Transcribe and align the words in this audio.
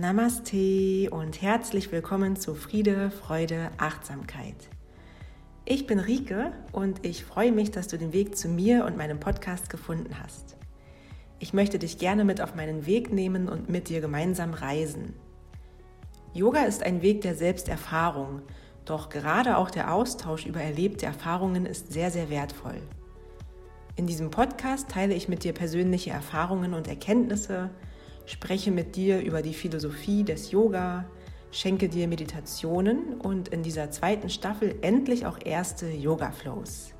Namaste 0.00 1.10
und 1.10 1.42
herzlich 1.42 1.90
willkommen 1.90 2.36
zu 2.36 2.54
Friede, 2.54 3.10
Freude, 3.10 3.72
Achtsamkeit. 3.78 4.54
Ich 5.64 5.88
bin 5.88 5.98
Rike 5.98 6.52
und 6.70 7.04
ich 7.04 7.24
freue 7.24 7.50
mich, 7.50 7.72
dass 7.72 7.88
du 7.88 7.98
den 7.98 8.12
Weg 8.12 8.36
zu 8.36 8.46
mir 8.46 8.84
und 8.84 8.96
meinem 8.96 9.18
Podcast 9.18 9.70
gefunden 9.70 10.20
hast. 10.22 10.56
Ich 11.40 11.52
möchte 11.52 11.80
dich 11.80 11.98
gerne 11.98 12.24
mit 12.24 12.40
auf 12.40 12.54
meinen 12.54 12.86
Weg 12.86 13.12
nehmen 13.12 13.48
und 13.48 13.70
mit 13.70 13.88
dir 13.88 14.00
gemeinsam 14.00 14.54
reisen. 14.54 15.14
Yoga 16.32 16.62
ist 16.62 16.84
ein 16.84 17.02
Weg 17.02 17.22
der 17.22 17.34
Selbsterfahrung, 17.34 18.42
doch 18.84 19.08
gerade 19.08 19.56
auch 19.56 19.68
der 19.68 19.92
Austausch 19.92 20.46
über 20.46 20.60
erlebte 20.60 21.06
Erfahrungen 21.06 21.66
ist 21.66 21.92
sehr, 21.92 22.12
sehr 22.12 22.30
wertvoll. 22.30 22.80
In 23.96 24.06
diesem 24.06 24.30
Podcast 24.30 24.90
teile 24.90 25.14
ich 25.14 25.28
mit 25.28 25.42
dir 25.42 25.54
persönliche 25.54 26.10
Erfahrungen 26.10 26.74
und 26.74 26.86
Erkenntnisse, 26.86 27.70
spreche 28.30 28.70
mit 28.70 28.96
dir 28.96 29.20
über 29.20 29.42
die 29.42 29.54
Philosophie 29.54 30.22
des 30.22 30.50
Yoga, 30.50 31.06
schenke 31.50 31.88
dir 31.88 32.08
Meditationen 32.08 33.20
und 33.20 33.48
in 33.48 33.62
dieser 33.62 33.90
zweiten 33.90 34.28
Staffel 34.28 34.76
endlich 34.82 35.26
auch 35.26 35.38
erste 35.44 35.88
Yoga-Flows. 35.88 36.94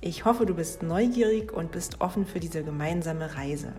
Ich 0.00 0.24
hoffe, 0.24 0.46
du 0.46 0.54
bist 0.54 0.82
neugierig 0.82 1.52
und 1.52 1.72
bist 1.72 2.00
offen 2.00 2.26
für 2.26 2.38
diese 2.38 2.62
gemeinsame 2.62 3.34
Reise. 3.36 3.72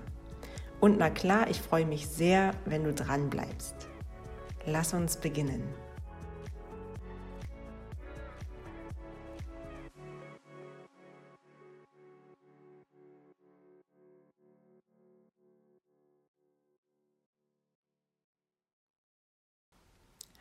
Und 0.82 0.98
na 0.98 1.10
klar, 1.10 1.50
ich 1.50 1.62
freue 1.62 1.86
mich 1.86 2.08
sehr, 2.08 2.52
wenn 2.66 2.84
du 2.84 2.94
dran 2.94 3.30
bleibst. 3.30 3.76
Lass 4.66 4.94
uns 4.94 5.18
beginnen. 5.18 5.64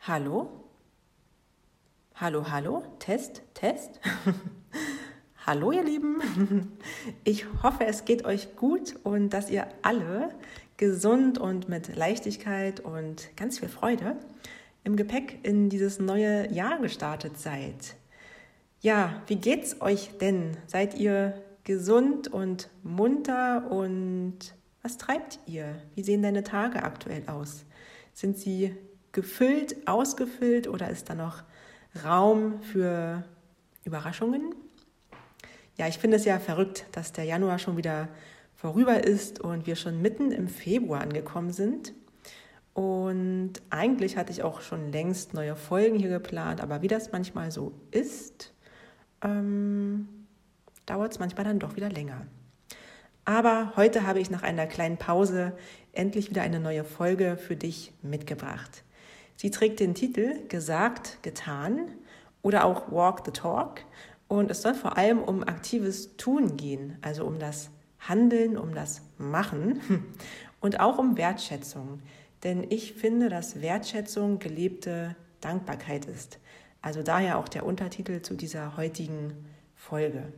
Hallo? 0.07 0.51
Hallo, 2.13 2.51
hallo? 2.51 2.83
Test, 2.99 3.41
Test? 3.55 3.99
hallo, 5.47 5.71
ihr 5.71 5.83
Lieben. 5.83 6.77
Ich 7.23 7.47
hoffe, 7.63 7.87
es 7.87 8.05
geht 8.05 8.23
euch 8.23 8.55
gut 8.55 8.97
und 9.03 9.31
dass 9.31 9.49
ihr 9.49 9.65
alle 9.81 10.29
gesund 10.77 11.39
und 11.39 11.69
mit 11.69 11.95
Leichtigkeit 11.95 12.81
und 12.81 13.35
ganz 13.35 13.57
viel 13.57 13.67
Freude 13.67 14.15
im 14.83 14.95
Gepäck 14.95 15.39
in 15.41 15.69
dieses 15.69 15.99
neue 15.99 16.53
Jahr 16.53 16.77
gestartet 16.77 17.39
seid. 17.39 17.95
Ja, 18.81 19.23
wie 19.25 19.37
geht's 19.37 19.81
euch 19.81 20.11
denn? 20.21 20.55
Seid 20.67 20.93
ihr 20.99 21.41
gesund 21.63 22.27
und 22.27 22.69
munter 22.83 23.71
und 23.71 24.37
was 24.83 24.99
treibt 24.99 25.39
ihr? 25.47 25.81
Wie 25.95 26.03
sehen 26.03 26.21
deine 26.21 26.43
Tage 26.43 26.83
aktuell 26.83 27.27
aus? 27.27 27.65
Sind 28.13 28.37
sie 28.37 28.75
gefüllt, 29.15 29.87
ausgefüllt 29.87 30.67
oder 30.67 30.89
ist 30.89 31.09
da 31.09 31.15
noch 31.15 31.43
Raum 32.03 32.61
für 32.61 33.23
Überraschungen? 33.85 34.53
Ja, 35.77 35.87
ich 35.87 35.97
finde 35.97 36.17
es 36.17 36.25
ja 36.25 36.37
verrückt, 36.37 36.85
dass 36.91 37.13
der 37.13 37.23
Januar 37.23 37.57
schon 37.57 37.77
wieder 37.77 38.09
vorüber 38.55 39.03
ist 39.03 39.39
und 39.39 39.65
wir 39.65 39.75
schon 39.75 40.01
mitten 40.01 40.31
im 40.31 40.47
Februar 40.47 41.01
angekommen 41.01 41.51
sind. 41.51 41.93
Und 42.73 43.53
eigentlich 43.69 44.17
hatte 44.17 44.33
ich 44.33 44.43
auch 44.43 44.59
schon 44.59 44.91
längst 44.91 45.33
neue 45.33 45.55
Folgen 45.55 45.97
hier 45.97 46.09
geplant, 46.09 46.59
aber 46.59 46.81
wie 46.81 46.89
das 46.89 47.13
manchmal 47.13 47.51
so 47.51 47.71
ist, 47.91 48.53
ähm, 49.23 50.09
dauert 50.85 51.13
es 51.13 51.19
manchmal 51.19 51.45
dann 51.45 51.59
doch 51.59 51.77
wieder 51.77 51.89
länger. 51.89 52.27
Aber 53.23 53.73
heute 53.77 54.05
habe 54.05 54.19
ich 54.19 54.29
nach 54.29 54.43
einer 54.43 54.67
kleinen 54.67 54.97
Pause 54.97 55.53
endlich 55.93 56.29
wieder 56.29 56.41
eine 56.41 56.59
neue 56.59 56.83
Folge 56.83 57.37
für 57.37 57.55
dich 57.55 57.93
mitgebracht. 58.01 58.83
Sie 59.35 59.51
trägt 59.51 59.79
den 59.79 59.93
Titel 59.93 60.47
Gesagt, 60.47 61.19
getan 61.21 61.87
oder 62.41 62.65
auch 62.65 62.91
Walk 62.91 63.23
the 63.25 63.31
Talk 63.31 63.81
und 64.27 64.49
es 64.49 64.61
soll 64.61 64.73
vor 64.73 64.97
allem 64.97 65.21
um 65.21 65.43
aktives 65.43 66.17
Tun 66.17 66.57
gehen, 66.57 66.97
also 67.01 67.25
um 67.25 67.39
das 67.39 67.69
Handeln, 67.99 68.57
um 68.57 68.73
das 68.73 69.01
Machen 69.17 69.81
und 70.61 70.79
auch 70.79 70.97
um 70.97 71.17
Wertschätzung. 71.17 72.01
Denn 72.43 72.65
ich 72.69 72.93
finde, 72.93 73.29
dass 73.29 73.61
Wertschätzung 73.61 74.39
gelebte 74.39 75.15
Dankbarkeit 75.41 76.05
ist. 76.05 76.39
Also 76.81 77.01
daher 77.01 77.39
auch 77.39 77.47
der 77.47 77.65
Untertitel 77.65 78.21
zu 78.21 78.35
dieser 78.35 78.77
heutigen 78.77 79.33
Folge. 79.73 80.31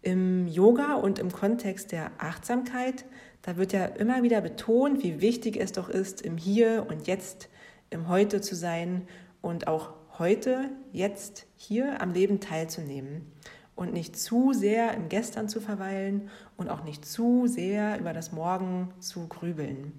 Im 0.00 0.48
Yoga 0.48 0.94
und 0.94 1.18
im 1.18 1.30
Kontext 1.30 1.92
der 1.92 2.10
Achtsamkeit, 2.18 3.04
da 3.42 3.56
wird 3.56 3.72
ja 3.72 3.84
immer 3.84 4.22
wieder 4.22 4.40
betont, 4.40 5.02
wie 5.02 5.20
wichtig 5.20 5.56
es 5.56 5.72
doch 5.72 5.88
ist, 5.88 6.22
im 6.22 6.36
Hier 6.36 6.86
und 6.88 7.06
Jetzt 7.06 7.48
im 7.92 8.08
Heute 8.08 8.40
zu 8.40 8.54
sein 8.54 9.06
und 9.40 9.68
auch 9.68 9.94
heute, 10.18 10.70
jetzt, 10.92 11.46
hier 11.56 12.00
am 12.00 12.12
Leben 12.12 12.40
teilzunehmen 12.40 13.30
und 13.74 13.92
nicht 13.92 14.16
zu 14.16 14.52
sehr 14.52 14.94
im 14.94 15.08
Gestern 15.08 15.48
zu 15.48 15.60
verweilen 15.60 16.30
und 16.56 16.68
auch 16.68 16.84
nicht 16.84 17.04
zu 17.04 17.46
sehr 17.46 17.98
über 17.98 18.12
das 18.12 18.32
Morgen 18.32 18.92
zu 19.00 19.26
grübeln. 19.28 19.92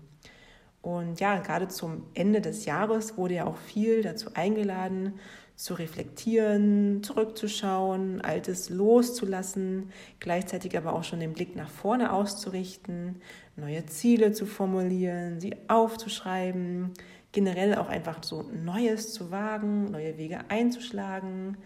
Und 0.82 1.20
ja, 1.20 1.40
gerade 1.40 1.70
zum 1.70 2.04
Ende 2.14 2.42
des 2.42 2.66
Jahres 2.66 3.18
wurde 3.18 3.36
ja 3.36 3.46
auch 3.46 3.58
viel 3.58 4.02
dazu 4.02 4.32
eingeladen, 4.34 5.14
zu 5.56 5.76
reflektieren, 5.76 7.04
zurückzuschauen, 7.04 8.22
Altes 8.22 8.70
loszulassen, 8.70 9.92
gleichzeitig 10.20 10.76
aber 10.78 10.94
auch 10.94 11.04
schon 11.04 11.20
den 11.20 11.34
Blick 11.34 11.56
nach 11.56 11.70
vorne 11.70 12.12
auszurichten, 12.12 13.22
neue 13.56 13.86
Ziele 13.86 14.34
zu 14.34 14.46
formulieren, 14.46 15.40
sie 15.40 15.56
aufzuschreiben, 15.68 16.92
generell 17.34 17.76
auch 17.76 17.90
einfach 17.90 18.24
so 18.24 18.44
Neues 18.44 19.14
zu 19.14 19.32
wagen, 19.32 19.92
neue 19.92 20.18
Wege 20.18 20.40
einzuschlagen. 20.48 21.58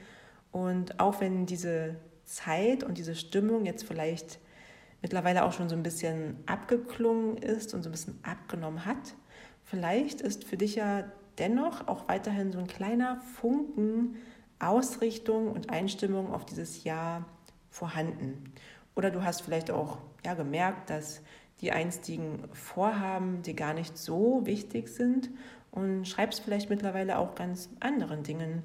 Und 0.52 1.00
auch 1.00 1.22
wenn 1.22 1.46
diese 1.46 1.98
Zeit 2.24 2.84
und 2.84 2.98
diese 2.98 3.16
Stimmung 3.16 3.66
jetzt 3.66 3.86
vielleicht 3.86 4.40
mittlerweile 5.02 5.44
auch 5.46 5.54
schon 5.54 5.70
so 5.70 5.76
ein 5.76 5.84
bisschen 5.84 6.38
abgeklungen 6.48 7.38
ist 7.38 7.76
und 7.76 7.84
so 7.84 7.90
ein 7.90 7.92
bisschen 7.92 8.20
abgenommen 8.24 8.86
hat, 8.86 9.14
vielleicht 9.64 10.22
ist 10.22 10.46
für 10.46 10.58
dich 10.58 10.76
ja 10.76 11.04
dennoch 11.38 11.88
auch 11.88 12.08
weiterhin 12.08 12.52
so 12.52 12.60
ein 12.60 12.68
kleiner 12.68 13.18
Funken 13.18 14.16
Ausrichtung 14.60 15.52
und 15.52 15.70
Einstimmung 15.70 16.34
auf 16.34 16.46
dieses 16.46 16.84
Jahr 16.84 17.26
vorhanden. 17.70 18.54
Oder 18.96 19.12
du 19.12 19.24
hast 19.24 19.42
vielleicht 19.42 19.70
auch 19.70 20.00
ja, 20.26 20.34
gemerkt, 20.34 20.90
dass 20.90 21.22
die 21.62 21.72
einstigen 21.72 22.44
Vorhaben 22.54 23.42
dir 23.42 23.54
gar 23.54 23.74
nicht 23.74 23.98
so 23.98 24.46
wichtig 24.46 24.90
sind 24.90 25.30
und 25.78 26.08
schreibst 26.08 26.40
vielleicht 26.40 26.72
mittlerweile 26.72 27.20
auch 27.20 27.36
ganz 27.36 27.70
anderen 27.80 28.24
Dingen 28.24 28.64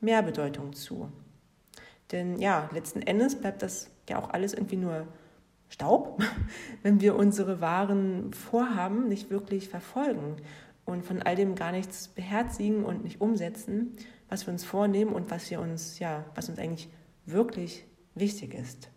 mehr 0.00 0.22
Bedeutung 0.22 0.74
zu. 0.74 1.10
Denn 2.12 2.38
ja, 2.38 2.68
letzten 2.72 3.00
Endes 3.00 3.40
bleibt 3.40 3.62
das 3.62 3.90
ja 4.08 4.18
auch 4.18 4.28
alles 4.28 4.52
irgendwie 4.52 4.76
nur 4.76 5.06
Staub, 5.70 6.22
wenn 6.82 7.00
wir 7.00 7.16
unsere 7.16 7.62
wahren 7.62 8.34
Vorhaben 8.34 9.08
nicht 9.08 9.30
wirklich 9.30 9.70
verfolgen 9.70 10.36
und 10.84 11.02
von 11.02 11.22
all 11.22 11.34
dem 11.34 11.54
gar 11.54 11.72
nichts 11.72 12.08
beherzigen 12.08 12.84
und 12.84 13.04
nicht 13.04 13.22
umsetzen, 13.22 13.96
was 14.28 14.46
wir 14.46 14.52
uns 14.52 14.64
vornehmen 14.64 15.14
und 15.14 15.30
was 15.30 15.50
wir 15.50 15.60
uns 15.60 15.98
ja, 15.98 16.26
was 16.34 16.50
uns 16.50 16.58
eigentlich 16.58 16.90
wirklich 17.24 17.86
wichtig 18.14 18.54
ist. 18.54 18.90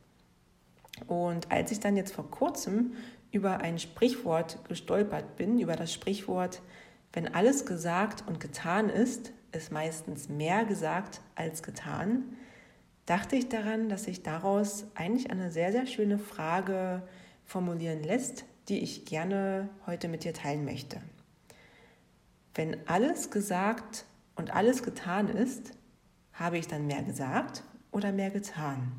Und 1.07 1.49
als 1.49 1.71
ich 1.71 1.79
dann 1.79 1.95
jetzt 1.95 2.13
vor 2.13 2.29
kurzem 2.29 2.93
über 3.31 3.61
ein 3.61 3.79
Sprichwort 3.79 4.59
gestolpert 4.67 5.37
bin, 5.37 5.59
über 5.59 5.75
das 5.77 5.93
Sprichwort, 5.93 6.61
wenn 7.13 7.33
alles 7.33 7.65
gesagt 7.67 8.27
und 8.27 8.39
getan 8.39 8.89
ist, 8.89 9.31
ist 9.51 9.71
meistens 9.71 10.29
mehr 10.29 10.65
gesagt 10.65 11.21
als 11.35 11.61
getan, 11.61 12.35
dachte 13.05 13.35
ich 13.35 13.49
daran, 13.49 13.87
dass 13.87 14.05
sich 14.05 14.23
daraus 14.23 14.85
eigentlich 14.95 15.29
eine 15.29 15.51
sehr, 15.51 15.71
sehr 15.71 15.85
schöne 15.85 16.17
Frage 16.17 17.03
formulieren 17.45 18.03
lässt, 18.03 18.45
die 18.67 18.79
ich 18.79 19.05
gerne 19.05 19.69
heute 19.85 20.07
mit 20.07 20.23
dir 20.23 20.33
teilen 20.33 20.65
möchte. 20.65 21.01
Wenn 22.55 22.87
alles 22.87 23.29
gesagt 23.29 24.05
und 24.35 24.55
alles 24.55 24.81
getan 24.81 25.27
ist, 25.27 25.71
habe 26.33 26.57
ich 26.57 26.67
dann 26.67 26.87
mehr 26.87 27.03
gesagt 27.03 27.63
oder 27.91 28.11
mehr 28.11 28.31
getan? 28.31 28.91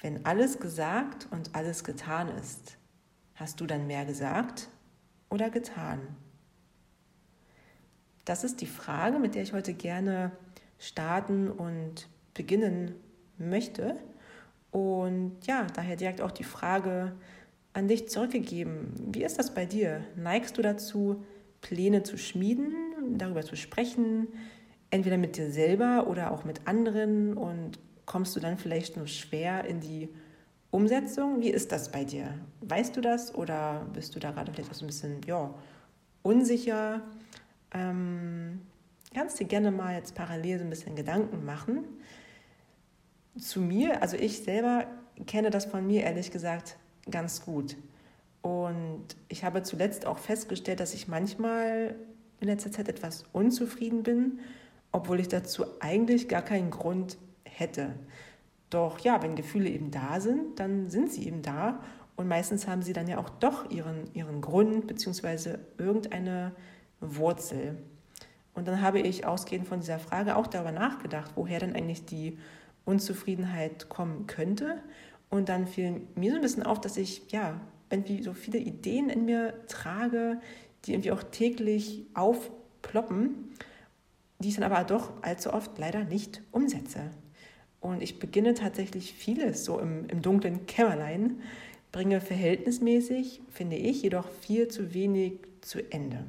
Wenn 0.00 0.26
alles 0.26 0.58
gesagt 0.58 1.28
und 1.30 1.54
alles 1.54 1.84
getan 1.84 2.28
ist, 2.28 2.78
hast 3.34 3.60
du 3.60 3.66
dann 3.66 3.86
mehr 3.86 4.04
gesagt 4.04 4.68
oder 5.30 5.50
getan? 5.50 6.00
Das 8.24 8.44
ist 8.44 8.60
die 8.60 8.66
Frage, 8.66 9.18
mit 9.18 9.34
der 9.34 9.42
ich 9.42 9.52
heute 9.52 9.74
gerne 9.74 10.32
starten 10.78 11.50
und 11.50 12.08
beginnen 12.34 12.94
möchte. 13.38 13.96
Und 14.70 15.38
ja, 15.46 15.66
daher 15.74 15.96
direkt 15.96 16.20
auch 16.20 16.32
die 16.32 16.44
Frage 16.44 17.12
an 17.72 17.88
dich 17.88 18.08
zurückgegeben. 18.08 18.92
Wie 19.12 19.22
ist 19.22 19.38
das 19.38 19.54
bei 19.54 19.64
dir? 19.64 20.04
Neigst 20.16 20.58
du 20.58 20.62
dazu, 20.62 21.24
Pläne 21.60 22.02
zu 22.02 22.18
schmieden, 22.18 22.74
darüber 23.16 23.42
zu 23.42 23.56
sprechen, 23.56 24.28
entweder 24.90 25.18
mit 25.18 25.36
dir 25.36 25.50
selber 25.50 26.06
oder 26.08 26.30
auch 26.30 26.44
mit 26.44 26.66
anderen 26.66 27.36
und 27.36 27.78
kommst 28.06 28.36
du 28.36 28.40
dann 28.40 28.58
vielleicht 28.58 28.96
nur 28.96 29.06
schwer 29.06 29.64
in 29.64 29.80
die 29.80 30.08
Umsetzung. 30.76 31.40
Wie 31.40 31.48
ist 31.48 31.72
das 31.72 31.90
bei 31.90 32.04
dir? 32.04 32.34
Weißt 32.60 32.94
du 32.94 33.00
das 33.00 33.34
oder 33.34 33.86
bist 33.94 34.14
du 34.14 34.20
da 34.20 34.30
gerade 34.30 34.52
vielleicht 34.52 34.70
auch 34.70 34.74
so 34.74 34.84
ein 34.84 34.88
bisschen 34.88 35.22
ja, 35.26 35.54
unsicher? 36.22 37.00
Ähm, 37.72 38.60
kannst 39.14 39.40
dir 39.40 39.46
gerne 39.46 39.70
mal 39.70 39.94
jetzt 39.94 40.14
parallel 40.14 40.58
so 40.58 40.64
ein 40.64 40.70
bisschen 40.70 40.94
Gedanken 40.94 41.46
machen. 41.46 41.84
Zu 43.38 43.62
mir, 43.62 44.02
also 44.02 44.18
ich 44.18 44.40
selber 44.40 44.86
kenne 45.26 45.48
das 45.48 45.64
von 45.64 45.86
mir 45.86 46.02
ehrlich 46.02 46.30
gesagt 46.30 46.76
ganz 47.10 47.42
gut. 47.42 47.78
Und 48.42 49.06
ich 49.28 49.44
habe 49.44 49.62
zuletzt 49.62 50.04
auch 50.04 50.18
festgestellt, 50.18 50.80
dass 50.80 50.92
ich 50.92 51.08
manchmal 51.08 51.94
in 52.40 52.48
letzter 52.48 52.70
Zeit 52.70 52.90
etwas 52.90 53.24
unzufrieden 53.32 54.02
bin, 54.02 54.40
obwohl 54.92 55.20
ich 55.20 55.28
dazu 55.28 55.64
eigentlich 55.80 56.28
gar 56.28 56.42
keinen 56.42 56.70
Grund 56.70 57.16
hätte. 57.44 57.94
Doch 58.70 58.98
ja, 58.98 59.22
wenn 59.22 59.36
Gefühle 59.36 59.68
eben 59.68 59.90
da 59.90 60.20
sind, 60.20 60.58
dann 60.58 60.90
sind 60.90 61.12
sie 61.12 61.26
eben 61.26 61.42
da 61.42 61.80
und 62.16 62.28
meistens 62.28 62.66
haben 62.66 62.82
sie 62.82 62.92
dann 62.92 63.08
ja 63.08 63.18
auch 63.18 63.28
doch 63.28 63.70
ihren, 63.70 64.12
ihren 64.14 64.40
Grund 64.40 64.86
bzw. 64.86 65.58
irgendeine 65.78 66.52
Wurzel. 67.00 67.76
Und 68.54 68.66
dann 68.66 68.80
habe 68.80 69.00
ich 69.00 69.26
ausgehend 69.26 69.68
von 69.68 69.80
dieser 69.80 69.98
Frage 69.98 70.36
auch 70.36 70.46
darüber 70.46 70.72
nachgedacht, 70.72 71.32
woher 71.34 71.60
denn 71.60 71.76
eigentlich 71.76 72.06
die 72.06 72.38
Unzufriedenheit 72.86 73.90
kommen 73.90 74.26
könnte. 74.26 74.82
Und 75.28 75.50
dann 75.50 75.66
fiel 75.66 76.06
mir 76.14 76.30
so 76.30 76.36
ein 76.36 76.42
bisschen 76.42 76.62
auf, 76.62 76.80
dass 76.80 76.96
ich 76.96 77.30
ja 77.30 77.60
irgendwie 77.90 78.22
so 78.22 78.32
viele 78.32 78.58
Ideen 78.58 79.10
in 79.10 79.26
mir 79.26 79.66
trage, 79.66 80.40
die 80.84 80.92
irgendwie 80.92 81.12
auch 81.12 81.22
täglich 81.22 82.06
aufploppen, 82.14 83.52
die 84.38 84.48
ich 84.48 84.54
dann 84.54 84.70
aber 84.70 84.84
doch 84.84 85.22
allzu 85.22 85.52
oft 85.52 85.78
leider 85.78 86.04
nicht 86.04 86.42
umsetze. 86.50 87.10
Und 87.86 88.02
ich 88.02 88.18
beginne 88.18 88.54
tatsächlich 88.54 89.12
vieles 89.14 89.64
so 89.64 89.78
im, 89.78 90.08
im 90.08 90.20
dunklen 90.20 90.66
Kämmerlein, 90.66 91.40
bringe 91.92 92.20
verhältnismäßig, 92.20 93.42
finde 93.48 93.76
ich, 93.76 94.02
jedoch 94.02 94.28
viel 94.28 94.66
zu 94.66 94.92
wenig 94.92 95.34
zu 95.60 95.78
Ende. 95.92 96.24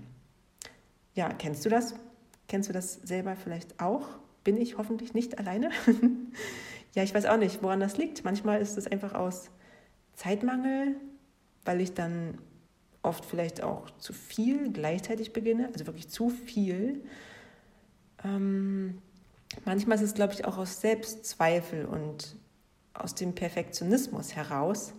Ja, 1.15 1.33
kennst 1.33 1.65
du 1.65 1.69
das? 1.69 1.95
Kennst 2.47 2.69
du 2.69 2.73
das 2.73 2.93
selber 2.93 3.35
vielleicht 3.35 3.81
auch? 3.81 4.07
Bin 4.43 4.55
ich 4.55 4.77
hoffentlich 4.77 5.15
nicht 5.15 5.39
alleine? 5.39 5.71
ja, 6.95 7.01
ich 7.01 7.13
weiß 7.15 7.25
auch 7.25 7.37
nicht, 7.37 7.63
woran 7.63 7.79
das 7.79 7.97
liegt. 7.97 8.23
Manchmal 8.23 8.61
ist 8.61 8.77
es 8.77 8.85
einfach 8.85 9.15
aus 9.15 9.49
Zeitmangel, 10.13 10.95
weil 11.65 11.81
ich 11.81 11.95
dann 11.95 12.37
oft 13.01 13.25
vielleicht 13.25 13.63
auch 13.63 13.89
zu 13.97 14.13
viel 14.13 14.71
gleichzeitig 14.71 15.33
beginne, 15.33 15.69
also 15.73 15.87
wirklich 15.87 16.07
zu 16.07 16.29
viel. 16.29 17.01
Ähm, 18.23 19.01
manchmal 19.65 19.97
ist 19.97 20.03
es, 20.03 20.13
glaube 20.13 20.33
ich, 20.33 20.45
auch 20.45 20.57
aus 20.57 20.81
Selbstzweifel 20.81 21.85
und 21.85 22.35
aus 22.93 23.15
dem 23.15 23.33
Perfektionismus 23.33 24.35
heraus. 24.35 24.93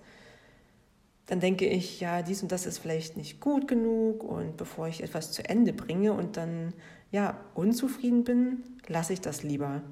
Dann 1.26 1.40
denke 1.40 1.66
ich, 1.66 2.00
ja, 2.00 2.22
dies 2.22 2.42
und 2.42 2.52
das 2.52 2.64
ist 2.64 2.78
vielleicht 2.78 3.16
nicht 3.16 3.40
gut 3.40 3.68
genug 3.68 4.22
und 4.22 4.56
bevor 4.56 4.88
ich 4.88 5.02
etwas 5.02 5.32
zu 5.32 5.46
Ende 5.46 5.72
bringe 5.72 6.12
und 6.12 6.36
dann 6.36 6.72
ja 7.10 7.38
unzufrieden 7.54 8.24
bin, 8.24 8.62
lasse 8.86 9.12
ich 9.12 9.20
das 9.20 9.42
lieber. 9.42 9.82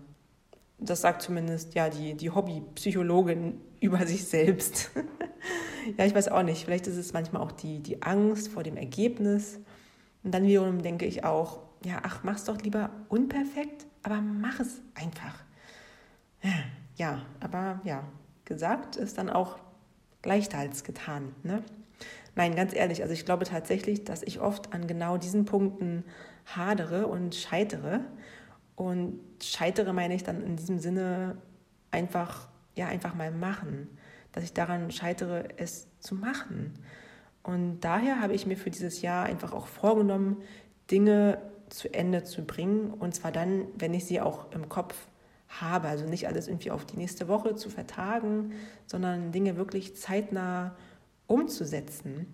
Das 0.79 1.01
sagt 1.01 1.23
zumindest 1.23 1.75
ja 1.75 1.89
die, 1.89 2.15
die 2.15 2.31
Hobbypsychologin 2.31 3.61
über 3.81 4.07
sich 4.07 4.25
selbst. 4.25 4.91
ja, 5.99 6.07
ich 6.07 6.15
weiß 6.15 6.29
auch 6.29 6.43
nicht. 6.43 6.65
Vielleicht 6.65 6.87
ist 6.87 6.97
es 6.97 7.13
manchmal 7.13 7.43
auch 7.43 7.53
die, 7.53 7.81
die 7.81 8.03
Angst 8.03 8.49
vor 8.49 8.63
dem 8.63 8.77
Ergebnis. 8.77 9.59
Und 10.23 10.33
dann 10.33 10.45
wiederum 10.45 10.83
denke 10.83 11.07
ich 11.07 11.25
auch, 11.25 11.61
ja, 11.85 12.01
ach, 12.03 12.25
mach's 12.25 12.45
doch 12.45 12.61
lieber 12.63 12.91
unperfekt, 13.09 13.87
aber 14.07 14.21
mach 14.21 14.61
es 14.61 14.81
einfach. 14.95 15.35
Ja, 16.95 17.27
aber 17.41 17.81
ja, 17.83 18.05
gesagt 18.45 18.95
ist 18.95 19.19
dann 19.19 19.29
auch 19.29 19.59
leichter 20.25 20.59
als 20.59 20.85
getan. 20.85 21.35
Ne? 21.43 21.65
Nein, 22.37 22.55
ganz 22.55 22.73
ehrlich, 22.73 23.03
also 23.03 23.13
ich 23.13 23.25
glaube 23.25 23.47
tatsächlich, 23.47 24.05
dass 24.05 24.23
ich 24.23 24.39
oft 24.41 24.73
an 24.73 24.87
genau 24.87 25.17
diesen 25.17 25.45
Punkten 25.45 26.05
hadere 26.47 27.09
und 27.09 27.35
scheitere. 27.35 28.01
Und 28.77 29.19
scheitere 29.43 29.93
meine 29.93 30.15
ich 30.15 30.23
dann 30.23 30.41
in 30.41 30.55
diesem 30.55 30.79
Sinne 30.79 31.37
einfach, 31.91 32.49
ja, 32.77 32.87
einfach 32.87 33.17
mal 33.17 33.33
machen. 33.33 33.89
Dass 34.31 34.45
ich 34.45 34.53
daran 34.53 34.93
scheitere, 34.93 35.49
es 35.57 35.89
zu 35.99 36.15
machen. 36.15 36.75
Und 37.43 37.81
daher 37.81 38.21
habe 38.21 38.35
ich 38.35 38.47
mir 38.47 38.57
für 38.57 38.71
dieses 38.71 39.03
Jahr 39.03 39.25
einfach 39.25 39.53
auch 39.53 39.67
vorgenommen, 39.67 40.43
Dinge 40.93 41.39
zu 41.69 41.93
Ende 41.93 42.25
zu 42.25 42.45
bringen. 42.45 42.91
Und 42.91 43.15
zwar 43.15 43.33
dann, 43.33 43.67
wenn 43.77 43.95
ich 43.95 44.05
sie 44.05 44.21
auch 44.21 44.53
im 44.53 44.69
Kopf 44.69 44.95
habe. 45.49 45.89
Also 45.89 46.07
nicht 46.07 46.27
alles 46.27 46.49
irgendwie 46.49 46.71
auf 46.71 46.85
die 46.85 46.97
nächste 46.97 47.29
Woche 47.29 47.55
zu 47.55 47.71
vertagen, 47.71 48.53
sondern 48.87 49.33
Dinge 49.33 49.57
wirklich 49.57 49.97
zeitnah 49.97 50.77
umzusetzen. 51.27 52.33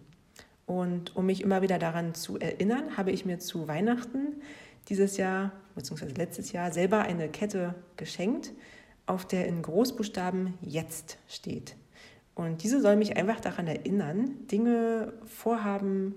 Und 0.66 1.16
um 1.16 1.26
mich 1.26 1.42
immer 1.42 1.62
wieder 1.62 1.78
daran 1.78 2.14
zu 2.14 2.38
erinnern, 2.38 2.96
habe 2.96 3.10
ich 3.10 3.24
mir 3.24 3.38
zu 3.38 3.68
Weihnachten 3.68 4.40
dieses 4.88 5.16
Jahr 5.16 5.52
bzw. 5.74 6.06
letztes 6.16 6.52
Jahr 6.52 6.72
selber 6.72 7.00
eine 7.02 7.28
Kette 7.28 7.74
geschenkt, 7.96 8.52
auf 9.06 9.26
der 9.26 9.46
in 9.46 9.62
Großbuchstaben 9.62 10.54
jetzt 10.60 11.18
steht. 11.28 11.76
Und 12.34 12.62
diese 12.62 12.80
soll 12.80 12.96
mich 12.96 13.16
einfach 13.16 13.40
daran 13.40 13.66
erinnern, 13.66 14.46
Dinge, 14.50 15.12
Vorhaben, 15.26 16.14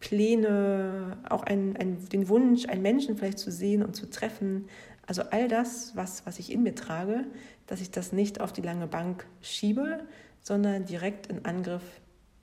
Pläne, 0.00 1.16
auch 1.28 1.42
ein, 1.42 1.76
ein, 1.76 2.08
den 2.08 2.28
Wunsch, 2.28 2.66
einen 2.66 2.82
Menschen 2.82 3.16
vielleicht 3.16 3.38
zu 3.38 3.50
sehen 3.50 3.82
und 3.82 3.96
zu 3.96 4.08
treffen. 4.10 4.68
Also 5.06 5.22
all 5.30 5.48
das, 5.48 5.96
was, 5.96 6.26
was 6.26 6.38
ich 6.38 6.52
in 6.52 6.62
mir 6.62 6.74
trage, 6.74 7.24
dass 7.66 7.80
ich 7.80 7.90
das 7.90 8.12
nicht 8.12 8.40
auf 8.40 8.52
die 8.52 8.62
lange 8.62 8.86
Bank 8.86 9.26
schiebe, 9.40 10.04
sondern 10.42 10.84
direkt 10.84 11.26
in 11.26 11.44
Angriff 11.44 11.82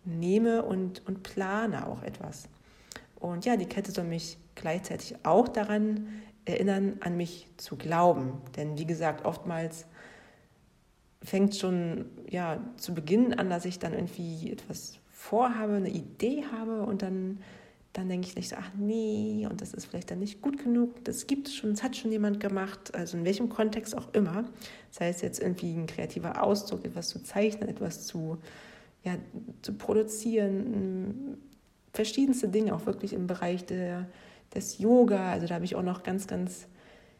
nehme 0.05 0.63
und, 0.63 1.07
und 1.07 1.23
plane 1.23 1.88
auch 1.88 2.03
etwas. 2.03 2.50
Und 3.15 3.45
ja, 3.45 3.55
die 3.55 3.65
Kette 3.65 3.91
soll 3.91 4.03
mich 4.03 4.38
gleichzeitig 4.55 5.15
auch 5.23 5.47
daran 5.47 6.09
erinnern, 6.45 6.97
an 7.00 7.15
mich 7.15 7.47
zu 7.57 7.77
glauben. 7.77 8.41
Denn 8.57 8.77
wie 8.77 8.85
gesagt, 8.85 9.25
oftmals 9.25 9.85
fängt 11.21 11.55
schon 11.55 12.05
ja, 12.29 12.61
zu 12.75 12.94
Beginn 12.94 13.33
an, 13.33 13.50
dass 13.50 13.63
ich 13.63 13.79
dann 13.79 13.94
irgendwie 13.94 14.51
etwas 14.51 15.00
vorhabe, 15.23 15.73
eine 15.73 15.89
Idee 15.89 16.43
habe 16.51 16.81
und 16.83 17.01
dann, 17.01 17.39
dann 17.93 18.09
denke 18.09 18.27
ich 18.27 18.35
nicht 18.35 18.49
so, 18.49 18.55
ach 18.59 18.71
nee, 18.77 19.47
und 19.49 19.61
das 19.61 19.73
ist 19.73 19.85
vielleicht 19.85 20.11
dann 20.11 20.19
nicht 20.19 20.41
gut 20.41 20.61
genug, 20.61 21.03
das 21.05 21.27
gibt 21.27 21.47
es 21.47 21.55
schon, 21.55 21.71
das 21.71 21.83
hat 21.83 21.95
schon 21.95 22.11
jemand 22.11 22.39
gemacht, 22.39 22.93
also 22.93 23.17
in 23.17 23.25
welchem 23.25 23.49
Kontext 23.49 23.97
auch 23.97 24.13
immer. 24.13 24.45
Das 24.89 25.00
heißt 25.00 25.21
jetzt 25.21 25.39
irgendwie 25.41 25.74
ein 25.74 25.88
kreativer 25.88 26.43
Ausdruck, 26.43 26.86
etwas 26.86 27.09
zu 27.09 27.24
zeichnen, 27.24 27.69
etwas 27.69 28.05
zu 28.05 28.38
ja, 29.03 29.17
zu 29.62 29.74
produzieren, 29.74 31.38
verschiedenste 31.91 32.48
Dinge, 32.48 32.74
auch 32.74 32.86
wirklich 32.86 33.13
im 33.13 33.27
Bereich 33.27 33.65
der, 33.65 34.07
des 34.53 34.79
Yoga. 34.79 35.31
Also 35.31 35.48
da 35.48 35.55
habe 35.55 35.65
ich 35.65 35.75
auch 35.75 35.83
noch 35.83 36.03
ganz, 36.03 36.25
ganz 36.25 36.67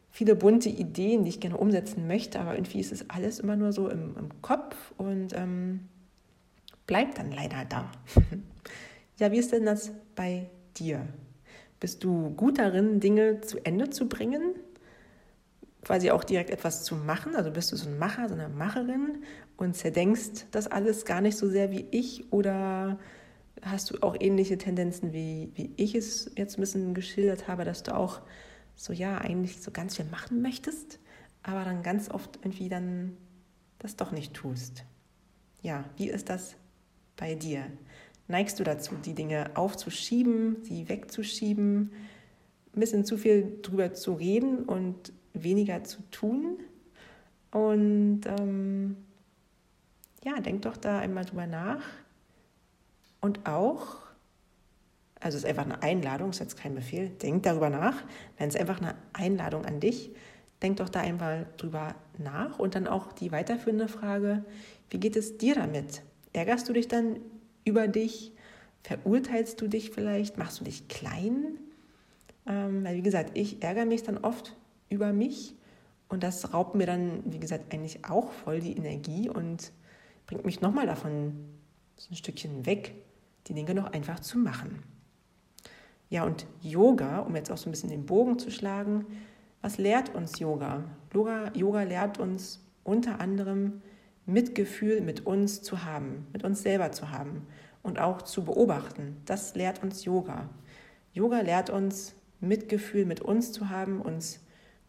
viele 0.10 0.36
bunte 0.36 0.70
Ideen, 0.70 1.24
die 1.24 1.30
ich 1.30 1.40
gerne 1.40 1.58
umsetzen 1.58 2.08
möchte, 2.08 2.40
aber 2.40 2.56
irgendwie 2.56 2.80
ist 2.80 2.92
es 2.92 3.10
alles 3.10 3.40
immer 3.40 3.56
nur 3.56 3.74
so 3.74 3.90
im, 3.90 4.16
im 4.18 4.42
Kopf 4.42 4.94
und 4.98 5.34
ähm, 5.36 5.90
bleibt 6.88 7.18
dann 7.18 7.32
leider 7.32 7.66
da. 7.66 7.92
ja, 9.20 9.32
wie 9.32 9.38
ist 9.38 9.52
denn 9.52 9.66
das 9.66 9.92
bei 10.16 10.50
dir? 10.78 11.08
Bist 11.80 12.04
du 12.04 12.30
gut 12.32 12.60
darin, 12.60 13.00
Dinge 13.00 13.42
zu 13.42 13.64
Ende 13.66 13.90
zu 13.90 14.08
bringen? 14.08 14.56
quasi 15.84 16.12
auch 16.12 16.24
direkt 16.24 16.50
etwas 16.50 16.84
zu 16.84 16.96
machen. 16.96 17.36
Also 17.36 17.52
bist 17.52 17.72
du 17.72 17.76
so 17.76 17.90
ein 17.90 17.98
Macher, 17.98 18.30
so 18.30 18.36
eine 18.36 18.50
Macherin 18.50 19.24
und 19.58 19.76
zerdenkst 19.76 20.48
das 20.52 20.68
alles 20.68 21.06
gar 21.06 21.22
nicht 21.22 21.38
so 21.38 21.50
sehr 21.50 21.72
wie 21.72 21.86
ich 21.92 22.32
oder 22.32 23.00
hast 23.62 23.92
du 23.92 24.02
auch 24.02 24.16
ähnliche 24.20 24.58
Tendenzen, 24.58 25.14
wie, 25.14 25.52
wie 25.56 25.74
ich 25.78 25.96
es 25.96 26.32
jetzt 26.36 26.58
ein 26.58 26.62
bisschen 26.62 26.94
geschildert 26.94 27.48
habe, 27.48 27.64
dass 27.64 27.84
du 27.84 27.96
auch 27.96 28.22
so, 28.76 28.92
ja, 28.92 29.18
eigentlich 29.20 29.62
so 29.62 29.72
ganz 29.72 29.96
viel 29.96 30.06
machen 30.06 30.42
möchtest, 30.42 31.00
aber 31.44 31.64
dann 31.64 31.84
ganz 31.84 32.10
oft 32.10 32.38
irgendwie 32.38 32.70
dann 32.70 33.18
das 33.80 33.96
doch 33.96 34.12
nicht 34.12 34.34
tust. 34.34 34.86
Ja, 35.62 35.86
wie 35.98 36.10
ist 36.10 36.30
das 36.30 36.56
bei 37.16 37.36
dir? 37.36 37.66
Neigst 38.28 38.60
du 38.60 38.64
dazu, 38.64 38.96
die 38.96 39.14
Dinge 39.14 39.52
aufzuschieben, 39.56 40.58
sie 40.64 40.88
wegzuschieben, 40.88 41.92
ein 42.76 42.80
bisschen 42.80 43.06
zu 43.06 43.18
viel 43.18 43.60
drüber 43.62 43.94
zu 43.94 44.14
reden 44.14 44.64
und 44.64 45.12
weniger 45.34 45.84
zu 45.84 46.02
tun. 46.10 46.58
Und 47.52 48.22
ähm, 48.26 48.98
ja, 50.24 50.40
denk 50.40 50.64
doch 50.64 50.78
da 50.78 51.00
einmal 51.00 51.26
drüber 51.26 51.48
nach. 51.48 51.84
Und 53.22 53.46
auch, 53.48 53.98
also 55.20 55.38
es 55.38 55.44
ist 55.44 55.50
einfach 55.50 55.66
eine 55.66 55.82
Einladung, 55.84 56.30
es 56.30 56.38
ist 56.38 56.42
jetzt 56.42 56.58
kein 56.58 56.76
Befehl, 56.76 57.10
denk 57.10 57.44
darüber 57.44 57.70
nach. 57.70 58.02
Nein, 58.40 58.50
es 58.50 58.56
ist 58.56 58.62
einfach 58.62 58.82
eine 58.82 58.96
Einladung 59.14 59.66
an 59.66 59.80
dich. 59.80 60.12
Denk 60.62 60.78
doch 60.78 60.90
da 60.90 61.02
einmal 61.02 61.46
drüber 61.58 61.96
nach. 62.18 62.58
Und 62.58 62.76
dann 62.76 62.88
auch 62.88 63.12
die 63.12 63.32
weiterführende 63.32 63.88
Frage, 63.88 64.46
wie 64.90 65.00
geht 65.00 65.16
es 65.16 65.38
dir 65.38 65.56
damit? 65.56 66.02
Ärgerst 66.34 66.68
du 66.68 66.74
dich 66.74 66.88
dann 66.88 67.20
über 67.64 67.88
dich? 67.88 68.34
Verurteilst 68.84 69.62
du 69.62 69.68
dich 69.68 69.92
vielleicht? 69.92 70.38
Machst 70.38 70.60
du 70.60 70.66
dich 70.66 70.88
klein? 70.88 71.60
Ähm, 72.46 72.84
weil, 72.84 72.98
wie 72.98 73.02
gesagt, 73.02 73.38
ich 73.38 73.64
ärgere 73.64 73.86
mich 73.86 74.04
dann 74.04 74.18
oft 74.18 74.56
über 74.90 75.14
mich 75.14 75.56
und 76.10 76.24
das 76.24 76.54
raubt 76.54 76.76
mir 76.76 76.86
dann, 76.86 77.24
wie 77.26 77.40
gesagt, 77.40 77.74
eigentlich 77.74 78.06
auch 78.06 78.32
voll 78.32 78.60
die 78.60 78.76
Energie 78.76 79.30
und 79.30 79.72
bringt 80.28 80.46
mich 80.46 80.62
nochmal 80.62 80.86
davon 80.86 81.34
so 81.96 82.12
ein 82.12 82.16
Stückchen 82.16 82.66
weg, 82.66 82.96
die 83.48 83.54
Dinge 83.54 83.74
noch 83.74 83.92
einfach 83.94 84.20
zu 84.20 84.38
machen. 84.38 84.84
Ja, 86.10 86.24
und 86.26 86.46
Yoga, 86.62 87.20
um 87.20 87.36
jetzt 87.36 87.52
auch 87.52 87.58
so 87.58 87.70
ein 87.70 87.72
bisschen 87.72 87.90
den 87.90 88.06
Bogen 88.06 88.38
zu 88.38 88.52
schlagen, 88.52 89.06
was 89.62 89.78
lehrt 89.78 90.14
uns 90.14 90.40
Yoga? 90.40 90.84
Yoga, 91.14 91.52
Yoga 91.56 91.84
lehrt 91.84 92.20
uns 92.20 92.60
unter 92.84 93.20
anderem 93.20 93.82
Mitgefühl 94.26 95.02
mit 95.02 95.26
uns 95.26 95.62
zu 95.62 95.84
haben, 95.84 96.28
mit 96.32 96.44
uns 96.44 96.64
selber 96.64 96.92
zu 96.92 97.12
haben 97.12 97.46
und 97.82 98.00
auch 98.00 98.22
zu 98.22 98.46
beobachten. 98.46 99.22
Das 99.26 99.56
lehrt 99.56 99.84
uns 99.84 100.06
Yoga. 100.06 100.50
Yoga 101.14 101.42
lehrt 101.42 101.70
uns 101.70 102.16
Mitgefühl 102.40 103.06
mit 103.06 103.22
uns 103.22 103.52
zu 103.52 103.70
haben, 103.70 104.02
uns 104.02 104.40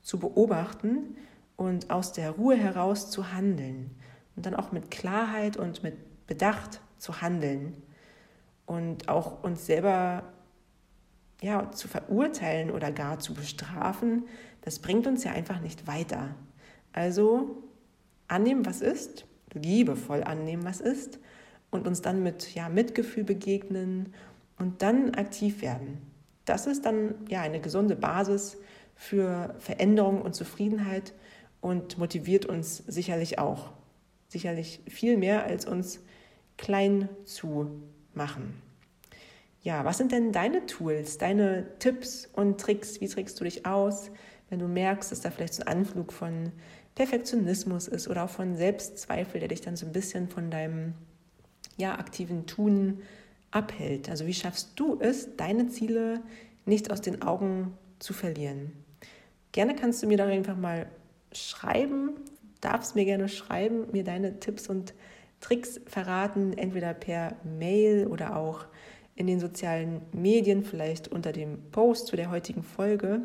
zu 0.03 0.19
beobachten 0.19 1.17
und 1.57 1.91
aus 1.91 2.13
der 2.13 2.33
Ruhe 2.33 2.57
heraus 2.57 3.11
zu 3.11 3.33
handeln 3.33 3.91
und 4.37 4.47
dann 4.47 4.55
auch 4.55 4.73
mit 4.73 4.91
Klarheit 4.91 5.57
und 5.57 5.83
mit 5.83 6.27
Bedacht 6.27 6.81
zu 6.99 7.21
handeln 7.21 7.75
und 8.67 9.09
auch 9.09 9.43
uns 9.43 9.67
selber 9.67 10.25
ja, 11.43 11.71
zu 11.73 11.89
verurteilen 11.89 12.71
oder 12.71 12.91
gar 12.91 13.19
zu 13.19 13.35
bestrafen, 13.35 14.25
das 14.63 14.79
bringt 14.79 15.07
uns 15.07 15.25
ja 15.25 15.33
einfach 15.33 15.61
nicht 15.61 15.87
weiter. 15.87 16.35
Also 16.93 17.64
annehmen, 18.29 18.67
was 18.67 18.81
ist, 18.81 19.27
liebevoll 19.53 20.23
annehmen, 20.25 20.65
was 20.65 20.81
ist 20.81 21.19
und 21.71 21.87
uns 21.87 22.03
dann 22.03 22.23
mit 22.23 22.55
ja, 22.55 22.69
Mitgefühl 22.69 23.25
begegnen 23.25 24.15
und 24.59 24.83
dann 24.83 25.15
aktiv 25.15 25.63
werden. 25.63 25.99
Das 26.45 26.67
ist 26.67 26.85
dann 26.85 27.15
ja 27.29 27.41
eine 27.41 27.61
gesunde 27.61 27.97
Basis 27.97 28.59
für 28.95 29.55
Veränderung 29.59 30.23
und 30.23 30.35
Zufriedenheit 30.35 31.15
und 31.61 31.99
motiviert 31.99 32.47
uns 32.47 32.79
sicherlich 32.87 33.39
auch. 33.39 33.73
Sicherlich 34.29 34.81
viel 34.89 35.17
mehr, 35.17 35.45
als 35.45 35.67
uns 35.67 36.01
klein 36.57 37.09
zu 37.25 37.71
machen. 38.13 38.61
Ja, 39.63 39.85
was 39.85 39.97
sind 39.97 40.13
denn 40.13 40.31
deine 40.31 40.67
Tools, 40.67 41.17
deine 41.17 41.67
Tipps 41.79 42.29
und 42.35 42.61
Tricks? 42.61 43.01
Wie 43.01 43.09
trägst 43.09 43.41
du 43.41 43.45
dich 43.45 43.65
aus, 43.65 44.11
wenn 44.51 44.59
du 44.59 44.69
merkst, 44.69 45.11
dass 45.11 45.23
da 45.23 45.31
vielleicht 45.31 45.55
so 45.55 45.63
ein 45.63 45.79
Anflug 45.79 46.13
von 46.13 46.53
Perfektionismus 46.95 47.89
ist 47.89 48.09
oder 48.09 48.25
auch 48.25 48.31
von 48.31 48.57
Selbstzweifel, 48.57 49.41
der 49.41 49.49
dich 49.49 49.61
dann 49.61 49.77
so 49.77 49.87
ein 49.87 49.93
bisschen 49.93 50.29
von 50.29 50.51
deinem 50.51 50.95
ja, 51.77 51.99
aktiven 51.99 52.47
Tun 52.47 53.03
abhält? 53.51 54.09
Also 54.09 54.27
wie 54.27 54.35
schaffst 54.35 54.73
du 54.77 54.99
es, 55.01 55.37
deine 55.37 55.69
Ziele 55.69 56.23
nicht 56.67 56.91
aus 56.91 57.01
den 57.01 57.23
Augen 57.23 57.77
zu 57.99 58.13
verlieren? 58.13 58.73
Gerne 59.53 59.75
kannst 59.75 60.03
du 60.03 60.07
mir 60.07 60.17
da 60.17 60.27
einfach 60.27 60.57
mal 60.57 60.87
schreiben, 61.33 62.11
darfst 62.61 62.95
mir 62.95 63.05
gerne 63.05 63.29
schreiben, 63.29 63.91
mir 63.93 64.05
deine 64.05 64.41
Tipps 64.41 64.69
und 64.69 64.95
Tricks 65.41 65.81
verraten, 65.87 66.57
entweder 66.57 66.95
per 66.95 67.37
Mail 67.45 68.07
oder 68.07 68.37
auch 68.37 68.67
in 69.15 69.27
den 69.27 69.39
sozialen 69.39 70.01
Medien, 70.13 70.65
vielleicht 70.65 71.09
unter 71.09 71.33
dem 71.33 71.71
Post 71.71 72.09
zu 72.09 72.17
der 72.17 72.31
heutigen 72.31 72.63
Folge. 72.63 73.23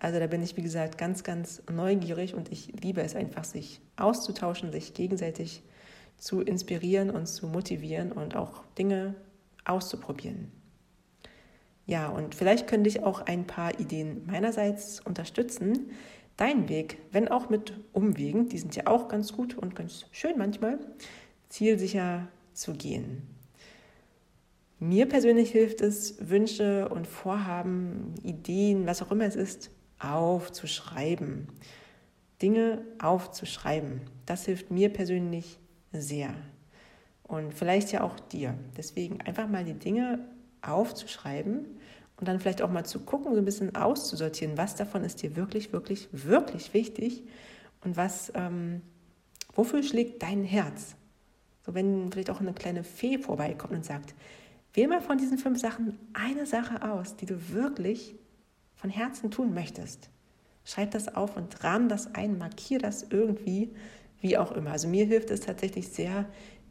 Also 0.00 0.18
da 0.18 0.26
bin 0.26 0.42
ich, 0.42 0.56
wie 0.56 0.62
gesagt, 0.62 0.96
ganz, 0.96 1.22
ganz 1.24 1.62
neugierig 1.70 2.34
und 2.34 2.50
ich 2.50 2.72
liebe 2.82 3.02
es 3.02 3.14
einfach, 3.14 3.44
sich 3.44 3.80
auszutauschen, 3.96 4.72
sich 4.72 4.94
gegenseitig 4.94 5.62
zu 6.16 6.40
inspirieren 6.40 7.10
und 7.10 7.26
zu 7.26 7.46
motivieren 7.46 8.10
und 8.10 8.34
auch 8.34 8.64
Dinge 8.78 9.14
auszuprobieren. 9.64 10.50
Ja, 11.86 12.08
und 12.08 12.34
vielleicht 12.34 12.66
könnte 12.66 12.88
ich 12.88 13.02
auch 13.02 13.20
ein 13.20 13.46
paar 13.46 13.78
Ideen 13.78 14.24
meinerseits 14.26 15.00
unterstützen. 15.00 15.90
Dein 16.36 16.70
Weg, 16.70 16.98
wenn 17.12 17.28
auch 17.28 17.50
mit 17.50 17.74
Umwegen, 17.92 18.48
die 18.48 18.58
sind 18.58 18.74
ja 18.76 18.86
auch 18.86 19.08
ganz 19.08 19.34
gut 19.34 19.58
und 19.58 19.74
ganz 19.74 20.06
schön 20.12 20.38
manchmal, 20.38 20.78
zielsicher 21.50 22.28
zu 22.54 22.72
gehen. 22.72 23.22
Mir 24.78 25.06
persönlich 25.06 25.50
hilft 25.50 25.82
es, 25.82 26.30
Wünsche 26.30 26.88
und 26.88 27.06
Vorhaben, 27.06 28.14
Ideen, 28.22 28.86
was 28.86 29.02
auch 29.02 29.10
immer 29.10 29.26
es 29.26 29.36
ist, 29.36 29.70
aufzuschreiben. 30.00 31.48
Dinge 32.42 32.82
aufzuschreiben. 33.00 34.00
Das 34.26 34.46
hilft 34.46 34.70
mir 34.70 34.92
persönlich 34.92 35.58
sehr. 35.92 36.34
Und 37.22 37.54
vielleicht 37.54 37.92
ja 37.92 38.02
auch 38.02 38.18
dir. 38.18 38.54
Deswegen 38.76 39.20
einfach 39.20 39.48
mal 39.48 39.64
die 39.64 39.74
Dinge 39.74 40.18
aufzuschreiben 40.62 41.66
und 42.16 42.28
dann 42.28 42.40
vielleicht 42.40 42.62
auch 42.62 42.70
mal 42.70 42.84
zu 42.84 43.00
gucken, 43.00 43.32
so 43.34 43.38
ein 43.38 43.44
bisschen 43.44 43.76
auszusortieren, 43.76 44.58
was 44.58 44.74
davon 44.74 45.04
ist 45.04 45.22
dir 45.22 45.36
wirklich, 45.36 45.72
wirklich, 45.72 46.08
wirklich 46.12 46.74
wichtig 46.74 47.22
und 47.82 47.96
was, 47.96 48.32
ähm, 48.34 48.82
wofür 49.54 49.82
schlägt 49.82 50.22
dein 50.22 50.44
Herz? 50.44 50.96
So 51.64 51.74
wenn 51.74 52.10
vielleicht 52.10 52.30
auch 52.30 52.40
eine 52.40 52.52
kleine 52.52 52.84
Fee 52.84 53.18
vorbeikommt 53.18 53.72
und 53.72 53.84
sagt, 53.84 54.14
Wähl 54.72 54.86
mal 54.86 55.00
von 55.00 55.18
diesen 55.18 55.38
fünf 55.38 55.58
Sachen 55.58 55.98
eine 56.12 56.46
Sache 56.46 56.88
aus, 56.88 57.16
die 57.16 57.26
du 57.26 57.52
wirklich 57.52 58.14
von 58.80 58.90
Herzen 58.90 59.30
tun 59.30 59.52
möchtest. 59.52 60.08
Schreib 60.64 60.90
das 60.92 61.14
auf 61.14 61.36
und 61.36 61.62
rahm 61.64 61.88
das 61.88 62.14
ein, 62.14 62.38
markier 62.38 62.78
das 62.78 63.02
irgendwie, 63.02 63.74
wie 64.20 64.38
auch 64.38 64.52
immer. 64.52 64.72
Also 64.72 64.88
mir 64.88 65.04
hilft 65.04 65.30
es 65.30 65.40
tatsächlich 65.40 65.88
sehr, 65.88 66.26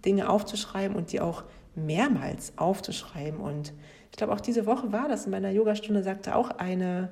Dinge 0.06 0.30
aufzuschreiben 0.30 0.96
und 0.96 1.12
die 1.12 1.20
auch 1.20 1.44
mehrmals 1.76 2.54
aufzuschreiben. 2.58 3.40
Und 3.40 3.74
ich 4.12 4.18
glaube, 4.18 4.34
auch 4.34 4.42
diese 4.42 4.66
Woche 4.66 4.92
war 4.92 5.08
das 5.08 5.26
in 5.26 5.32
meiner 5.32 5.52
Yogastunde, 5.52 6.04
sagte 6.04 6.36
auch 6.36 6.52
eine 6.52 7.12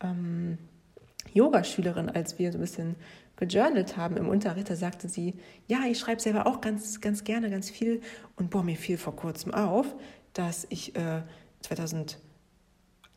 ähm, 0.00 0.58
Yogaschülerin, 1.32 2.10
als 2.10 2.38
wir 2.38 2.52
so 2.52 2.58
ein 2.58 2.60
bisschen 2.60 2.96
gejournalt 3.36 3.96
haben 3.96 4.16
im 4.16 4.28
Unterricht, 4.28 4.70
da 4.70 4.76
sagte 4.76 5.08
sie, 5.08 5.34
ja, 5.66 5.80
ich 5.90 5.98
schreibe 5.98 6.20
selber 6.20 6.46
auch 6.46 6.60
ganz, 6.60 7.00
ganz 7.00 7.24
gerne 7.24 7.50
ganz 7.50 7.68
viel 7.68 8.00
und 8.36 8.50
boah, 8.50 8.62
mir 8.62 8.76
fiel 8.76 8.96
vor 8.96 9.14
kurzem 9.14 9.52
auf, 9.52 9.94
dass 10.32 10.66
ich 10.70 10.96
äh, 10.96 11.22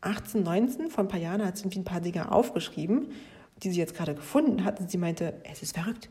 2018, 0.02 0.42
19, 0.42 0.90
vor 0.90 1.04
ein 1.04 1.08
paar 1.08 1.20
Jahren, 1.20 1.44
hat 1.44 1.58
sie 1.58 1.68
ein 1.68 1.84
paar 1.84 2.00
Dinge 2.00 2.32
aufgeschrieben, 2.32 3.12
die 3.62 3.70
sie 3.70 3.78
jetzt 3.78 3.94
gerade 3.94 4.14
gefunden 4.14 4.64
hat. 4.64 4.80
Und 4.80 4.90
sie 4.90 4.98
meinte, 4.98 5.34
es 5.44 5.62
ist 5.62 5.76
verrückt, 5.76 6.08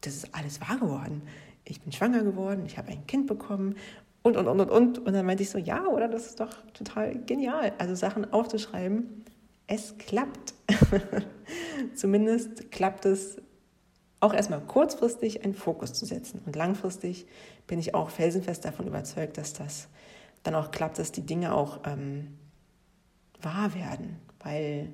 das 0.00 0.14
ist 0.14 0.34
alles 0.34 0.60
wahr 0.60 0.78
geworden. 0.78 1.22
Ich 1.64 1.80
bin 1.80 1.92
schwanger 1.92 2.22
geworden, 2.22 2.64
ich 2.66 2.78
habe 2.78 2.88
ein 2.88 3.06
Kind 3.06 3.26
bekommen 3.26 3.76
und, 4.22 4.36
und, 4.36 4.48
und, 4.48 4.60
und, 4.60 4.70
und. 4.70 4.98
Und 4.98 5.12
dann 5.12 5.26
meinte 5.26 5.42
ich 5.42 5.50
so, 5.50 5.58
ja, 5.58 5.86
oder? 5.86 6.08
Das 6.08 6.26
ist 6.26 6.40
doch 6.40 6.50
total 6.72 7.14
genial. 7.24 7.72
Also 7.78 7.94
Sachen 7.94 8.32
aufzuschreiben, 8.32 9.24
es 9.66 9.96
klappt. 9.98 10.54
Zumindest 11.94 12.70
klappt 12.70 13.04
es 13.04 13.40
auch 14.20 14.34
erstmal 14.34 14.60
kurzfristig 14.60 15.44
einen 15.44 15.54
Fokus 15.54 15.92
zu 15.92 16.04
setzen. 16.04 16.40
Und 16.44 16.56
langfristig 16.56 17.26
bin 17.66 17.78
ich 17.78 17.94
auch 17.94 18.10
felsenfest 18.10 18.64
davon 18.64 18.88
überzeugt, 18.88 19.38
dass 19.38 19.52
das 19.52 19.88
dann 20.42 20.54
auch 20.54 20.70
klappt, 20.70 20.98
dass 20.98 21.12
die 21.12 21.24
Dinge 21.24 21.54
auch 21.54 21.80
ähm, 21.84 22.37
wahr 23.42 23.74
werden, 23.74 24.18
weil 24.40 24.92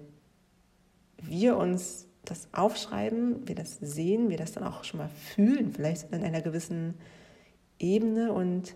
wir 1.23 1.57
uns 1.57 2.07
das 2.25 2.49
aufschreiben, 2.53 3.47
wir 3.47 3.55
das 3.55 3.79
sehen, 3.81 4.31
wir 4.31 4.37
das 4.37 4.53
dann 4.53 4.65
auch 4.65 4.85
schon 4.85 4.99
mal 4.99 5.09
fühlen, 5.09 5.73
vielleicht 5.73 6.13
in 6.13 6.25
einer 6.25 6.41
gewissen 6.41 6.95
Ebene 7.79 8.33
und 8.33 8.75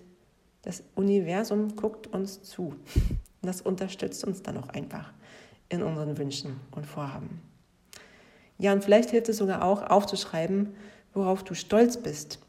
das 0.62 0.82
Universum 0.94 1.76
guckt 1.76 2.08
uns 2.08 2.42
zu. 2.42 2.75
Und 3.40 3.46
das 3.46 3.62
unterstützt 3.62 4.25
uns 4.25 4.42
dann 4.42 4.56
auch 4.58 4.68
einfach 4.70 5.12
in 5.68 5.82
unseren 5.82 6.18
Wünschen 6.18 6.60
und 6.72 6.87
Vorhaben. 6.87 7.40
Ja, 8.58 8.72
und 8.72 8.82
vielleicht 8.82 9.10
hilft 9.10 9.28
es 9.28 9.37
sogar 9.37 9.62
auch 9.62 9.82
aufzuschreiben, 9.82 10.75
worauf 11.14 11.44
du 11.44 11.54
stolz 11.54 11.96
bist. 11.96 12.40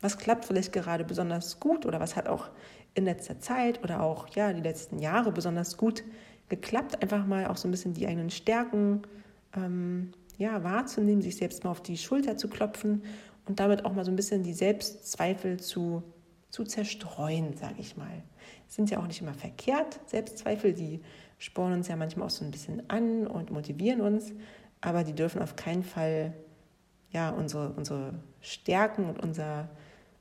Was 0.00 0.16
klappt 0.16 0.44
vielleicht 0.44 0.72
gerade 0.72 1.04
besonders 1.04 1.58
gut 1.58 1.84
oder 1.84 1.98
was 1.98 2.14
hat 2.14 2.28
auch 2.28 2.48
in 2.94 3.04
letzter 3.04 3.40
Zeit 3.40 3.82
oder 3.82 4.02
auch 4.02 4.28
ja, 4.28 4.52
die 4.52 4.62
letzten 4.62 5.00
Jahre 5.00 5.32
besonders 5.32 5.76
gut 5.76 6.04
geklappt, 6.48 7.02
einfach 7.02 7.26
mal 7.26 7.46
auch 7.46 7.56
so 7.56 7.68
ein 7.68 7.70
bisschen 7.70 7.94
die 7.94 8.06
eigenen 8.06 8.30
Stärken 8.30 9.02
ähm, 9.54 10.12
ja, 10.38 10.62
wahrzunehmen, 10.62 11.22
sich 11.22 11.36
selbst 11.36 11.64
mal 11.64 11.70
auf 11.70 11.82
die 11.82 11.98
Schulter 11.98 12.36
zu 12.36 12.48
klopfen 12.48 13.02
und 13.46 13.60
damit 13.60 13.84
auch 13.84 13.92
mal 13.92 14.04
so 14.04 14.10
ein 14.10 14.16
bisschen 14.16 14.42
die 14.42 14.52
Selbstzweifel 14.52 15.58
zu, 15.58 16.02
zu 16.50 16.64
zerstreuen, 16.64 17.56
sage 17.56 17.76
ich 17.78 17.96
mal. 17.96 18.22
Sind 18.68 18.90
ja 18.90 19.00
auch 19.00 19.06
nicht 19.06 19.20
immer 19.20 19.34
verkehrt, 19.34 20.00
Selbstzweifel, 20.06 20.74
die 20.74 21.00
spornen 21.38 21.78
uns 21.78 21.88
ja 21.88 21.96
manchmal 21.96 22.26
auch 22.26 22.30
so 22.30 22.44
ein 22.44 22.50
bisschen 22.50 22.88
an 22.88 23.26
und 23.26 23.50
motivieren 23.50 24.00
uns, 24.00 24.32
aber 24.80 25.04
die 25.04 25.14
dürfen 25.14 25.42
auf 25.42 25.56
keinen 25.56 25.82
Fall 25.82 26.34
ja, 27.10 27.30
unsere, 27.30 27.70
unsere 27.70 28.14
Stärken 28.40 29.06
und 29.06 29.22
unser, 29.22 29.68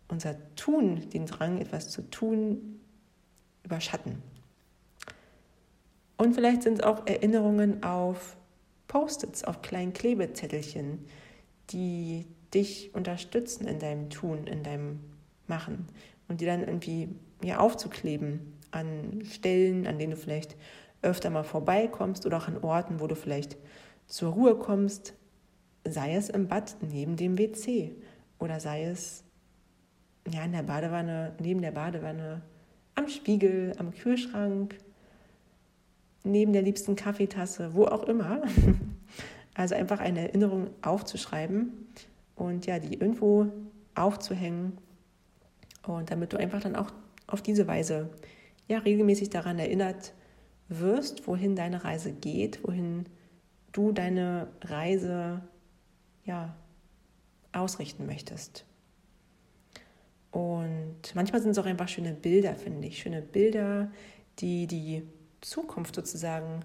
unser 0.08 0.36
Tun, 0.56 1.10
den 1.10 1.26
Drang, 1.26 1.60
etwas 1.60 1.90
zu 1.90 2.10
tun, 2.10 2.80
überschatten. 3.64 4.22
Und 6.18 6.34
vielleicht 6.34 6.64
sind 6.64 6.80
es 6.80 6.84
auch 6.84 7.06
Erinnerungen 7.06 7.84
auf 7.84 8.36
Post-its, 8.88 9.44
auf 9.44 9.62
kleinen 9.62 9.94
Klebezettelchen, 9.94 11.06
die 11.70 12.26
dich 12.54 12.94
unterstützen 12.94 13.68
in 13.68 13.80
deinem 13.80 14.10
Tun, 14.10 14.48
in 14.48 14.64
deinem 14.64 15.00
Machen 15.48 15.88
und 16.28 16.42
die 16.42 16.46
dann 16.46 16.62
irgendwie 16.62 17.10
ja, 17.44 17.60
aufzukleben 17.60 18.54
an 18.72 19.24
Stellen, 19.26 19.86
an 19.88 20.00
denen 20.00 20.12
du 20.12 20.18
vielleicht 20.18 20.56
öfter 21.02 21.30
mal 21.30 21.44
vorbeikommst 21.44 22.26
oder 22.26 22.38
auch 22.38 22.48
an 22.48 22.58
Orten, 22.64 23.00
wo 23.00 23.08
du 23.08 23.16
vielleicht 23.16 23.58
zur 24.08 24.34
Ruhe 24.34 24.56
kommst, 24.56 25.14
sei 25.88 26.16
es 26.16 26.30
im 26.30 26.48
Bad 26.48 26.76
neben 26.82 27.16
dem 27.16 27.38
WC 27.38 27.96
oder 28.40 28.60
sei 28.60 28.86
es 28.86 29.24
ja, 30.30 30.44
in 30.44 30.52
der 30.52 30.64
Badewanne, 30.64 31.34
neben 31.40 31.62
der 31.62 31.72
Badewanne, 31.72 32.42
am 32.96 33.08
Spiegel, 33.08 33.74
am 33.78 33.94
Kühlschrank, 33.94 34.76
neben 36.28 36.54
der 36.54 36.62
liebsten 36.62 36.96
Kaffeetasse, 36.96 37.74
wo 37.74 37.86
auch 37.86 38.04
immer. 38.04 38.42
Also 39.54 39.74
einfach 39.74 40.00
eine 40.00 40.20
Erinnerung 40.20 40.70
aufzuschreiben 40.84 41.88
und 42.36 42.68
ja, 42.68 42.78
die 42.78 42.94
irgendwo 42.94 43.48
aufzuhängen 43.96 44.78
und 45.82 46.12
damit 46.12 46.32
du 46.32 46.38
einfach 46.38 46.62
dann 46.62 46.76
auch 46.76 46.92
auf 47.26 47.42
diese 47.42 47.66
Weise 47.68 48.12
ja 48.68 48.78
regelmäßig 48.78 49.32
daran 49.32 49.58
erinnert 49.58 50.14
wirst, 50.70 51.26
wohin 51.28 51.56
deine 51.56 51.84
Reise 51.84 52.12
geht, 52.12 52.60
wohin 52.68 53.06
du 53.72 53.92
deine 53.92 54.48
Reise 54.62 55.42
ja 56.24 56.56
ausrichten 57.52 58.06
möchtest. 58.06 58.66
Und 60.32 61.16
manchmal 61.16 61.42
sind 61.42 61.52
es 61.52 61.58
auch 61.58 61.66
einfach 61.66 61.88
schöne 61.88 62.14
Bilder, 62.14 62.56
finde 62.56 62.88
ich. 62.88 63.00
Schöne 63.00 63.22
Bilder, 63.22 63.90
die 64.40 64.68
die 64.68 65.04
Zukunft 65.42 65.96
sozusagen 65.96 66.62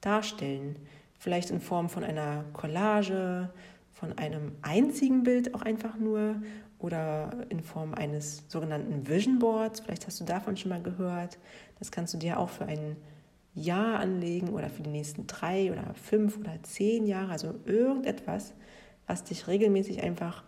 darstellen. 0.00 0.76
Vielleicht 1.18 1.50
in 1.50 1.60
Form 1.60 1.88
von 1.88 2.04
einer 2.04 2.44
Collage, 2.52 3.50
von 3.92 4.16
einem 4.18 4.52
einzigen 4.62 5.22
Bild 5.22 5.54
auch 5.54 5.62
einfach 5.62 5.96
nur 5.96 6.36
oder 6.78 7.46
in 7.48 7.62
Form 7.62 7.94
eines 7.94 8.44
sogenannten 8.48 9.08
Vision 9.08 9.38
Boards. 9.38 9.80
Vielleicht 9.80 10.06
hast 10.06 10.20
du 10.20 10.24
davon 10.24 10.56
schon 10.56 10.68
mal 10.68 10.82
gehört. 10.82 11.38
Das 11.78 11.90
kannst 11.90 12.12
du 12.12 12.18
dir 12.18 12.38
auch 12.38 12.50
für 12.50 12.66
ein 12.66 12.96
Jahr 13.54 13.98
anlegen 14.00 14.50
oder 14.50 14.68
für 14.68 14.82
die 14.82 14.90
nächsten 14.90 15.26
drei 15.26 15.72
oder 15.72 15.94
fünf 15.94 16.36
oder 16.36 16.62
zehn 16.62 17.06
Jahre. 17.06 17.32
Also 17.32 17.54
irgendetwas, 17.64 18.52
was 19.06 19.24
dich 19.24 19.48
regelmäßig 19.48 20.02
einfach 20.02 20.44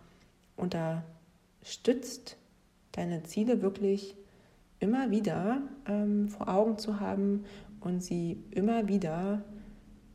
unterstützt, 0.55 2.37
deine 2.91 3.23
Ziele 3.23 3.63
wirklich 3.63 4.15
immer 4.79 5.09
wieder 5.09 5.61
ähm, 5.87 6.29
vor 6.29 6.47
Augen 6.47 6.77
zu 6.77 6.99
haben 6.99 7.45
und 7.79 8.03
sie 8.03 8.43
immer 8.51 8.87
wieder 8.87 9.43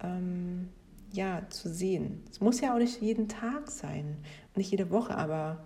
ähm, 0.03 0.69
ja, 1.13 1.43
zu 1.49 1.69
sehen. 1.69 2.23
Es 2.31 2.41
muss 2.41 2.61
ja 2.61 2.75
auch 2.75 2.79
nicht 2.79 3.01
jeden 3.01 3.29
Tag 3.29 3.71
sein, 3.71 4.17
nicht 4.55 4.71
jede 4.71 4.91
Woche, 4.91 5.17
aber 5.17 5.65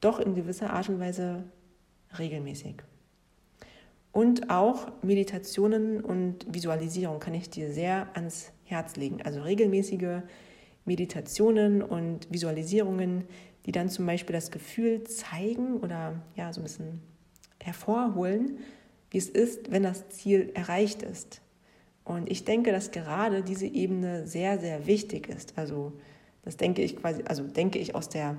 doch 0.00 0.18
in 0.18 0.34
gewisser 0.34 0.72
Art 0.72 0.88
und 0.88 0.98
Weise 0.98 1.44
regelmäßig. 2.18 2.82
Und 4.12 4.50
auch 4.50 4.88
Meditationen 5.02 6.00
und 6.00 6.52
Visualisierung 6.52 7.20
kann 7.20 7.34
ich 7.34 7.50
dir 7.50 7.70
sehr 7.70 8.08
ans 8.14 8.52
Herz 8.64 8.96
legen. 8.96 9.20
Also 9.22 9.42
regelmäßige 9.42 10.22
Meditationen 10.86 11.82
und 11.82 12.32
Visualisierungen, 12.32 13.24
die 13.66 13.72
dann 13.72 13.90
zum 13.90 14.06
Beispiel 14.06 14.32
das 14.32 14.50
Gefühl 14.50 15.04
zeigen 15.04 15.78
oder 15.78 16.22
ja, 16.34 16.52
so 16.52 16.60
ein 16.60 16.64
bisschen 16.64 17.02
hervorholen, 17.60 18.58
wie 19.10 19.18
es 19.18 19.28
ist, 19.28 19.70
wenn 19.70 19.82
das 19.82 20.08
Ziel 20.08 20.50
erreicht 20.54 21.02
ist. 21.02 21.40
Und 22.04 22.30
ich 22.30 22.44
denke, 22.44 22.70
dass 22.72 22.92
gerade 22.92 23.42
diese 23.42 23.66
Ebene 23.66 24.26
sehr, 24.26 24.58
sehr 24.58 24.86
wichtig 24.86 25.28
ist. 25.28 25.54
Also 25.56 25.92
das 26.42 26.56
denke 26.56 26.82
ich 26.82 26.96
quasi, 26.96 27.22
also 27.24 27.42
denke 27.42 27.78
ich 27.78 27.94
aus 27.94 28.08
der 28.08 28.36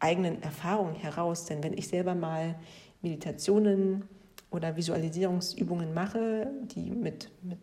eigenen 0.00 0.42
Erfahrung 0.42 0.94
heraus. 0.94 1.44
Denn 1.46 1.62
wenn 1.62 1.72
ich 1.72 1.88
selber 1.88 2.14
mal 2.14 2.56
Meditationen 3.02 4.04
oder 4.50 4.76
Visualisierungsübungen 4.76 5.94
mache, 5.94 6.50
die 6.74 6.90
mit, 6.90 7.30
mit 7.42 7.58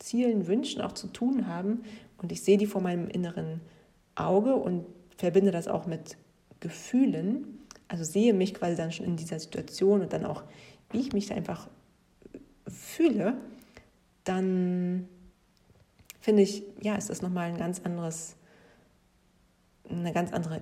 Zielen, 0.00 0.48
Wünschen 0.48 0.80
auch 0.82 0.92
zu 0.92 1.06
tun 1.06 1.46
haben, 1.46 1.84
und 2.18 2.32
ich 2.32 2.42
sehe 2.42 2.58
die 2.58 2.66
vor 2.66 2.80
meinem 2.80 3.08
inneren 3.08 3.60
Auge 4.14 4.54
und 4.56 4.86
verbinde 5.16 5.50
das 5.50 5.68
auch 5.68 5.86
mit 5.86 6.16
Gefühlen, 6.60 7.60
also 7.88 8.04
sehe 8.04 8.32
mich 8.32 8.54
quasi 8.54 8.76
dann 8.76 8.90
schon 8.90 9.06
in 9.06 9.16
dieser 9.16 9.38
Situation 9.38 10.00
und 10.00 10.12
dann 10.12 10.24
auch, 10.24 10.44
wie 10.90 11.00
ich 11.00 11.12
mich 11.12 11.32
einfach 11.32 11.68
fühle, 12.72 13.36
dann 14.24 15.08
finde 16.20 16.42
ich, 16.42 16.62
ja, 16.80 16.94
ist 16.96 17.10
das 17.10 17.22
nochmal 17.22 17.48
ein 17.48 17.58
ganz 17.58 17.80
anderes, 17.80 18.36
eine 19.88 20.12
ganz 20.12 20.32
andere 20.32 20.60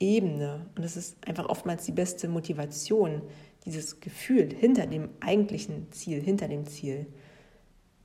Ebene. 0.00 0.66
Und 0.76 0.84
es 0.84 0.96
ist 0.96 1.16
einfach 1.26 1.48
oftmals 1.48 1.84
die 1.84 1.92
beste 1.92 2.28
Motivation, 2.28 3.22
dieses 3.64 4.00
Gefühl 4.00 4.54
hinter 4.54 4.86
dem 4.86 5.10
eigentlichen 5.20 5.90
Ziel, 5.92 6.22
hinter 6.22 6.48
dem 6.48 6.66
Ziel. 6.66 7.06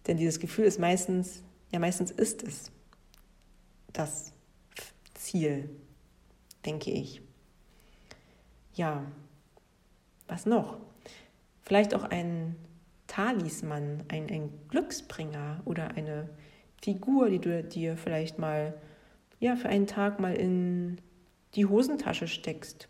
Denn 0.08 0.18
dieses 0.18 0.40
Gefühl 0.40 0.66
ist 0.66 0.80
meistens, 0.80 1.44
ja, 1.72 1.80
meistens 1.80 2.12
ist 2.12 2.44
es 2.44 2.72
das 3.94 4.34
Ziel, 5.14 5.70
denke 6.66 6.92
ich. 6.92 7.22
Ja, 8.74 9.06
was 10.28 10.46
noch? 10.46 10.78
Vielleicht 11.62 11.94
auch 11.94 12.04
ein 12.04 12.56
Talisman, 13.14 14.04
ein, 14.08 14.28
ein 14.32 14.50
Glücksbringer 14.70 15.62
oder 15.66 15.92
eine 15.92 16.30
Figur, 16.82 17.30
die 17.30 17.38
du 17.38 17.64
dir 17.64 17.96
vielleicht 17.96 18.40
mal 18.40 18.74
ja, 19.40 19.56
für 19.56 19.70
einen 19.70 19.86
Tag 19.86 20.20
mal 20.20 20.34
in 20.34 21.00
die 21.54 21.68
Hosentasche 21.68 22.28
steckst. 22.28 22.90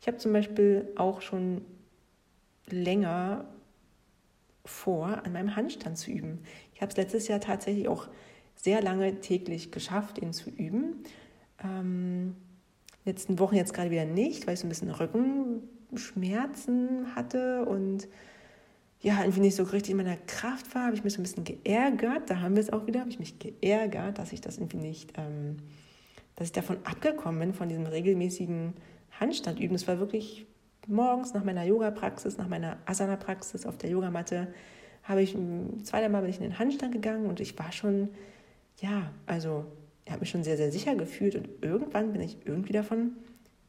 Ich 0.00 0.06
habe 0.06 0.18
zum 0.18 0.32
Beispiel 0.32 0.92
auch 0.94 1.22
schon 1.22 1.62
länger 2.68 3.46
vor, 4.64 5.24
an 5.24 5.32
meinem 5.32 5.56
Handstand 5.56 5.98
zu 5.98 6.12
üben. 6.12 6.44
Ich 6.72 6.80
habe 6.80 6.90
es 6.90 6.96
letztes 6.96 7.26
Jahr 7.26 7.40
tatsächlich 7.40 7.88
auch 7.88 8.06
sehr 8.54 8.80
lange 8.80 9.20
täglich 9.20 9.72
geschafft, 9.72 10.18
ihn 10.18 10.32
zu 10.32 10.50
üben. 10.50 11.02
Ähm, 11.64 12.36
letzten 13.04 13.40
Wochen 13.40 13.56
jetzt 13.56 13.74
gerade 13.74 13.90
wieder 13.90 14.04
nicht, 14.04 14.46
weil 14.46 14.54
ich 14.54 14.60
so 14.60 14.66
ein 14.66 14.68
bisschen 14.68 14.92
Rückenschmerzen 14.92 17.16
hatte 17.16 17.64
und 17.64 18.06
ja, 19.04 19.20
irgendwie 19.20 19.40
nicht 19.40 19.54
so 19.54 19.64
richtig 19.64 19.90
in 19.90 19.98
meiner 19.98 20.16
Kraft 20.16 20.74
war, 20.74 20.86
habe 20.86 20.96
ich 20.96 21.04
mich 21.04 21.12
so 21.12 21.20
ein 21.20 21.24
bisschen 21.24 21.44
geärgert. 21.44 22.30
Da 22.30 22.40
haben 22.40 22.56
wir 22.56 22.62
es 22.62 22.72
auch 22.72 22.86
wieder, 22.86 23.00
habe 23.00 23.10
ich 23.10 23.18
mich 23.18 23.38
geärgert, 23.38 24.18
dass 24.18 24.32
ich 24.32 24.40
das 24.40 24.56
irgendwie 24.56 24.78
nicht, 24.78 25.12
ähm, 25.18 25.58
dass 26.36 26.46
ich 26.46 26.52
davon 26.52 26.78
abgekommen 26.84 27.38
bin, 27.38 27.52
von 27.52 27.68
diesem 27.68 27.84
regelmäßigen 27.84 28.72
Handstand 29.20 29.60
üben. 29.60 29.74
Es 29.74 29.86
war 29.86 29.98
wirklich 29.98 30.46
morgens 30.86 31.34
nach 31.34 31.44
meiner 31.44 31.64
Yoga-Praxis, 31.64 32.38
nach 32.38 32.48
meiner 32.48 32.78
Asana-Praxis 32.86 33.66
auf 33.66 33.76
der 33.76 33.90
Yogamatte, 33.90 34.48
habe 35.02 35.20
ich 35.20 35.36
zweimal 35.82 36.22
bin 36.22 36.30
ich 36.30 36.38
in 36.38 36.44
den 36.44 36.58
Handstand 36.58 36.92
gegangen 36.92 37.26
und 37.26 37.40
ich 37.40 37.58
war 37.58 37.72
schon, 37.72 38.08
ja, 38.80 39.10
also 39.26 39.66
ich 40.06 40.12
habe 40.12 40.20
mich 40.20 40.30
schon 40.30 40.44
sehr, 40.44 40.56
sehr 40.56 40.72
sicher 40.72 40.94
gefühlt 40.94 41.34
und 41.34 41.50
irgendwann 41.60 42.12
bin 42.12 42.22
ich 42.22 42.38
irgendwie 42.46 42.72
davon 42.72 43.12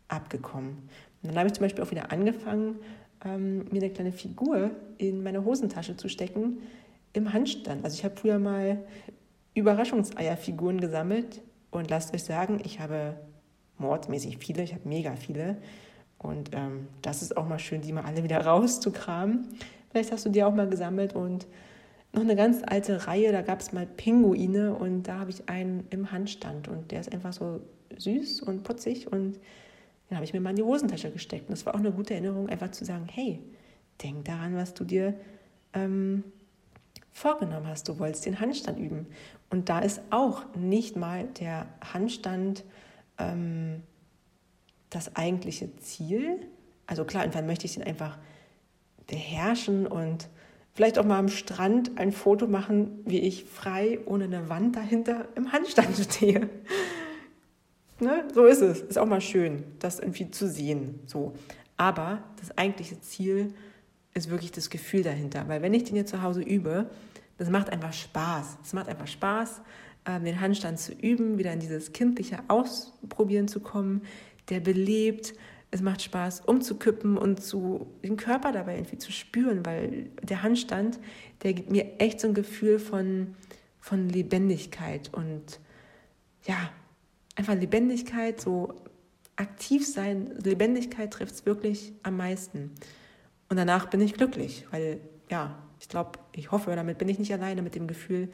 abgekommen. 0.07 0.89
Und 1.21 1.29
dann 1.29 1.37
habe 1.37 1.47
ich 1.47 1.53
zum 1.53 1.63
Beispiel 1.63 1.83
auch 1.83 1.91
wieder 1.91 2.13
angefangen, 2.13 2.77
ähm, 3.25 3.65
mir 3.71 3.81
eine 3.81 3.89
kleine 3.89 4.11
Figur 4.11 4.71
in 4.97 5.23
meine 5.23 5.43
Hosentasche 5.43 5.97
zu 5.97 6.07
stecken 6.07 6.59
im 7.13 7.33
Handstand. 7.33 7.83
Also 7.83 7.97
ich 7.97 8.05
habe 8.05 8.15
früher 8.15 8.39
mal 8.39 8.79
Überraschungseierfiguren 9.53 10.79
gesammelt 10.79 11.41
und 11.71 11.89
lasst 11.89 12.13
euch 12.13 12.23
sagen, 12.23 12.61
ich 12.63 12.79
habe 12.79 13.15
mordmäßig 13.77 14.37
viele, 14.37 14.63
ich 14.63 14.73
habe 14.73 14.87
mega 14.87 15.15
viele. 15.15 15.57
Und 16.17 16.51
ähm, 16.53 16.87
das 17.01 17.21
ist 17.21 17.35
auch 17.35 17.47
mal 17.47 17.59
schön, 17.59 17.81
die 17.81 17.91
mal 17.91 18.03
alle 18.03 18.23
wieder 18.23 18.39
rauszukramen. 18.45 19.47
Vielleicht 19.91 20.11
hast 20.11 20.25
du 20.25 20.29
die 20.29 20.43
auch 20.43 20.53
mal 20.53 20.69
gesammelt 20.69 21.15
und 21.15 21.47
noch 22.13 22.21
eine 22.21 22.35
ganz 22.35 22.61
alte 22.65 23.07
Reihe, 23.07 23.31
da 23.33 23.41
gab 23.41 23.59
es 23.59 23.73
mal 23.73 23.85
Pinguine 23.85 24.73
und 24.73 25.03
da 25.03 25.19
habe 25.19 25.31
ich 25.31 25.49
einen 25.49 25.85
im 25.89 26.11
Handstand 26.11 26.69
und 26.69 26.91
der 26.91 27.01
ist 27.01 27.11
einfach 27.13 27.33
so 27.33 27.59
süß 27.97 28.41
und 28.41 28.63
putzig 28.63 29.11
und 29.11 29.37
den 30.09 30.17
habe 30.17 30.25
ich 30.25 30.33
mir 30.33 30.39
mal 30.39 30.51
in 30.51 30.57
die 30.57 30.63
Hosentasche 30.63 31.11
gesteckt. 31.11 31.49
Und 31.49 31.51
das 31.51 31.65
war 31.65 31.75
auch 31.75 31.79
eine 31.79 31.91
gute 31.91 32.13
Erinnerung, 32.13 32.49
einfach 32.49 32.71
zu 32.71 32.85
sagen, 32.85 33.07
hey, 33.11 33.39
denk 34.03 34.25
daran, 34.25 34.55
was 34.55 34.73
du 34.73 34.83
dir 34.83 35.15
ähm, 35.73 36.23
vorgenommen 37.11 37.67
hast. 37.67 37.87
Du 37.87 37.97
wolltest 37.97 38.25
den 38.25 38.39
Handstand 38.39 38.77
üben. 38.77 39.07
Und 39.49 39.69
da 39.69 39.79
ist 39.79 40.01
auch 40.09 40.43
nicht 40.55 40.95
mal 40.95 41.25
der 41.39 41.67
Handstand 41.93 42.63
ähm, 43.17 43.83
das 44.89 45.15
eigentliche 45.15 45.75
Ziel. 45.77 46.45
Also 46.87 47.05
klar, 47.05 47.23
irgendwann 47.23 47.47
möchte 47.47 47.65
ich 47.65 47.73
den 47.73 47.83
einfach 47.83 48.17
beherrschen 49.07 49.87
und 49.87 50.27
vielleicht 50.73 50.99
auch 50.99 51.05
mal 51.05 51.19
am 51.19 51.29
Strand 51.29 51.97
ein 51.97 52.11
Foto 52.11 52.47
machen, 52.47 52.99
wie 53.05 53.19
ich 53.19 53.45
frei 53.45 53.99
ohne 54.05 54.25
eine 54.25 54.49
Wand 54.49 54.75
dahinter 54.75 55.27
im 55.35 55.51
Handstand 55.51 55.95
stehe. 56.11 56.49
Ne? 57.99 58.25
So 58.33 58.45
ist 58.45 58.61
es. 58.61 58.81
Ist 58.81 58.97
auch 58.97 59.05
mal 59.05 59.21
schön, 59.21 59.63
das 59.79 59.99
irgendwie 59.99 60.29
zu 60.31 60.47
sehen. 60.47 60.99
So. 61.05 61.33
Aber 61.77 62.23
das 62.39 62.57
eigentliche 62.57 62.99
Ziel 63.01 63.53
ist 64.13 64.29
wirklich 64.29 64.51
das 64.51 64.69
Gefühl 64.69 65.03
dahinter. 65.03 65.47
Weil 65.47 65.61
wenn 65.61 65.73
ich 65.73 65.83
den 65.83 65.95
hier 65.95 66.05
zu 66.05 66.21
Hause 66.21 66.41
übe, 66.41 66.89
das 67.37 67.49
macht 67.49 67.69
einfach 67.69 67.93
Spaß. 67.93 68.57
Es 68.63 68.73
macht 68.73 68.87
einfach 68.87 69.07
Spaß, 69.07 69.61
ähm, 70.05 70.23
den 70.23 70.39
Handstand 70.39 70.79
zu 70.79 70.93
üben, 70.93 71.37
wieder 71.37 71.51
in 71.51 71.59
dieses 71.59 71.91
kindliche 71.93 72.39
Ausprobieren 72.47 73.47
zu 73.47 73.59
kommen, 73.59 74.01
der 74.49 74.59
belebt. 74.59 75.33
Es 75.71 75.81
macht 75.81 76.01
Spaß, 76.01 76.41
umzukippen 76.41 77.17
und 77.17 77.43
zu, 77.43 77.87
den 78.03 78.15
Körper 78.15 78.53
dabei 78.53 78.75
irgendwie 78.75 78.97
zu 78.97 79.11
spüren, 79.11 79.65
weil 79.65 80.09
der 80.21 80.43
Handstand, 80.43 80.99
der 81.43 81.53
gibt 81.53 81.71
mir 81.71 81.99
echt 81.99 82.21
so 82.21 82.27
ein 82.29 82.33
Gefühl 82.33 82.79
von, 82.79 83.35
von 83.81 84.07
Lebendigkeit 84.07 85.13
und 85.13 85.59
ja, 86.45 86.69
einfach 87.35 87.55
Lebendigkeit, 87.55 88.39
so 88.39 88.73
aktiv 89.35 89.85
sein, 89.85 90.31
Lebendigkeit 90.43 91.11
trifft 91.11 91.35
es 91.35 91.45
wirklich 91.45 91.93
am 92.03 92.17
meisten. 92.17 92.71
Und 93.49 93.57
danach 93.57 93.89
bin 93.89 94.01
ich 94.01 94.13
glücklich, 94.13 94.65
weil 94.71 94.99
ja, 95.29 95.57
ich 95.79 95.89
glaube, 95.89 96.19
ich 96.33 96.51
hoffe, 96.51 96.75
damit 96.75 96.97
bin 96.97 97.09
ich 97.09 97.19
nicht 97.19 97.33
alleine 97.33 97.61
mit 97.61 97.75
dem 97.75 97.87
Gefühl, 97.87 98.29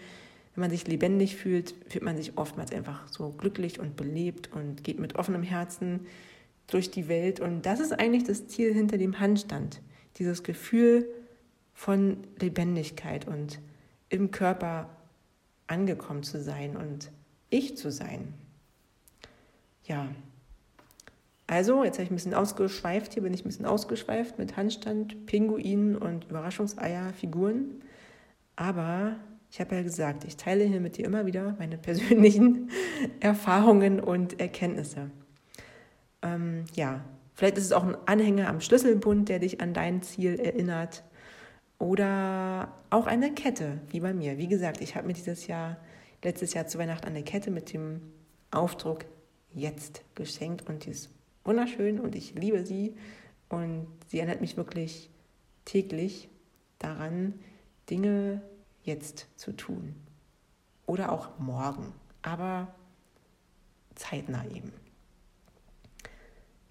wenn 0.54 0.62
man 0.62 0.70
sich 0.70 0.86
lebendig 0.88 1.38
fühlt, 1.38 1.74
fühlt 1.88 2.04
man 2.04 2.18
sich 2.18 2.38
oftmals 2.38 2.72
einfach 2.72 3.08
so 3.08 3.30
glücklich 3.32 3.80
und 3.80 3.96
belebt 3.96 4.52
und 4.54 4.84
geht 4.84 5.00
mit 5.00 5.16
offenem 5.16 5.44
Herzen 5.44 6.02
durch 6.68 6.92
die 6.92 7.08
Welt. 7.08 7.40
Und 7.40 7.66
das 7.66 7.80
ist 7.80 7.94
eigentlich 7.94 8.26
das 8.26 8.48
Ziel 8.48 8.74
hinter 8.74 8.98
dem 8.98 9.20
Handstand. 9.20 9.82
Dieses 10.18 10.44
Gefühl 10.44 11.08
von 11.74 12.18
Lebendigkeit 12.40 13.28
und 13.28 13.60
im 14.10 14.32
Körper 14.32 14.90
angekommen 15.68 16.24
zu 16.24 16.42
sein 16.42 16.76
und 16.76 17.12
ich 17.50 17.78
zu 17.78 17.92
sein. 17.92 18.34
Ja. 19.92 20.08
Also, 21.48 21.84
jetzt 21.84 21.96
habe 21.96 22.06
ich 22.06 22.12
ein 22.12 22.16
bisschen 22.16 22.34
ausgeschweift. 22.34 23.14
Hier 23.14 23.24
bin 23.24 23.34
ich 23.34 23.42
ein 23.42 23.50
bisschen 23.50 23.66
ausgeschweift 23.66 24.40
mit 24.40 24.56
Handstand, 24.56 25.26
Pinguinen 25.26 25.98
und 25.98 26.30
Überraschungseier, 26.30 27.12
Figuren. 27.12 27.82
Aber 28.56 29.18
ich 29.52 29.60
habe 29.60 29.76
ja 29.76 29.84
gesagt, 29.84 30.24
ich 30.24 30.38
teile 30.38 30.64
hier 30.64 30.80
mit 30.80 30.96
dir 30.96 31.04
immer 31.04 31.26
wieder 31.26 31.58
meine 31.60 31.78
persönlichen 31.90 32.70
Erfahrungen 33.20 34.00
und 34.00 34.40
Erkenntnisse. 34.40 35.12
Ähm, 36.22 36.64
ja, 36.74 37.04
vielleicht 37.34 37.58
ist 37.58 37.66
es 37.66 37.74
auch 37.74 37.84
ein 37.84 37.98
Anhänger 38.06 38.48
am 38.48 38.62
Schlüsselbund, 38.62 39.28
der 39.28 39.40
dich 39.40 39.60
an 39.60 39.74
dein 39.74 40.04
Ziel 40.04 40.40
erinnert. 40.40 41.04
Oder 41.80 42.72
auch 42.92 43.08
eine 43.08 43.34
Kette, 43.34 43.82
wie 43.90 44.00
bei 44.00 44.14
mir. 44.14 44.38
Wie 44.38 44.48
gesagt, 44.48 44.80
ich 44.80 44.96
habe 44.96 45.08
mir 45.08 45.14
dieses 45.14 45.48
Jahr, 45.48 45.76
letztes 46.24 46.54
Jahr 46.54 46.66
zu 46.66 46.78
Weihnachten 46.78 47.08
eine 47.08 47.24
Kette 47.24 47.52
mit 47.52 47.74
dem 47.74 48.00
Aufdruck 48.52 49.06
jetzt 49.54 50.04
geschenkt 50.16 50.68
und 50.68 50.86
die 50.86 50.92
ist 50.92 51.10
wunderschön 51.44 52.00
und 52.00 52.16
ich 52.16 52.34
liebe 52.36 52.66
sie 52.66 52.96
und 53.50 53.88
sie 54.08 54.20
erinnert 54.20 54.42
mich 54.42 54.58
wirklich 54.58 55.10
täglich 55.66 56.30
daran, 56.80 57.34
Dinge 57.90 58.42
jetzt 58.84 59.28
zu 59.36 59.52
tun. 59.52 59.96
Oder 60.86 61.12
auch 61.12 61.38
morgen, 61.40 61.94
aber 62.22 62.74
zeitnah 63.96 64.46
eben. 64.46 64.74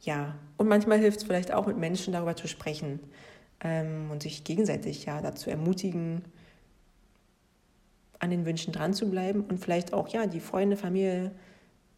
Ja, 0.01 0.39
und 0.57 0.69
manchmal 0.69 0.99
hilft 0.99 1.19
es 1.19 1.25
vielleicht 1.25 1.53
auch 1.53 1.67
mit 1.67 1.77
Menschen 1.77 2.13
darüber 2.13 2.35
zu 2.35 2.49
sprechen 2.49 3.01
ähm, 3.61 4.11
und 4.11 4.23
sich 4.23 4.45
gegenseitig 4.45 5.05
ja 5.05 5.21
dazu 5.21 5.51
ermutigen, 5.51 6.25
an 8.19 8.31
den 8.31 8.45
Wünschen 8.45 8.73
dran 8.73 8.95
zu 8.95 9.11
bleiben 9.11 9.43
und 9.43 9.59
vielleicht 9.59 9.93
auch 9.93 10.09
ja 10.09 10.27
die 10.27 10.41
Freunde, 10.41 10.77
Familie 10.77 11.33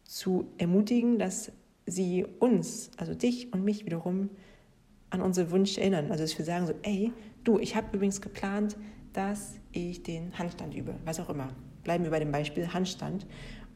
zu 0.03 0.51
ermutigen, 0.57 1.19
dass 1.19 1.51
sie 1.85 2.25
uns, 2.39 2.91
also 2.97 3.13
dich 3.13 3.51
und 3.53 3.63
mich 3.63 3.85
wiederum 3.85 4.29
an 5.09 5.21
unsere 5.21 5.51
Wünsche 5.51 5.81
erinnern. 5.81 6.11
Also 6.11 6.23
dass 6.23 6.37
wir 6.37 6.45
sagen 6.45 6.65
so, 6.65 6.73
ey, 6.83 7.11
du, 7.43 7.59
ich 7.59 7.75
habe 7.75 7.95
übrigens 7.95 8.21
geplant, 8.21 8.77
dass 9.13 9.59
ich 9.71 10.03
den 10.03 10.37
Handstand 10.37 10.73
übe, 10.73 10.95
was 11.05 11.19
auch 11.19 11.29
immer. 11.29 11.49
Bleiben 11.83 12.03
wir 12.03 12.11
bei 12.11 12.19
dem 12.19 12.31
Beispiel 12.31 12.73
Handstand. 12.73 13.27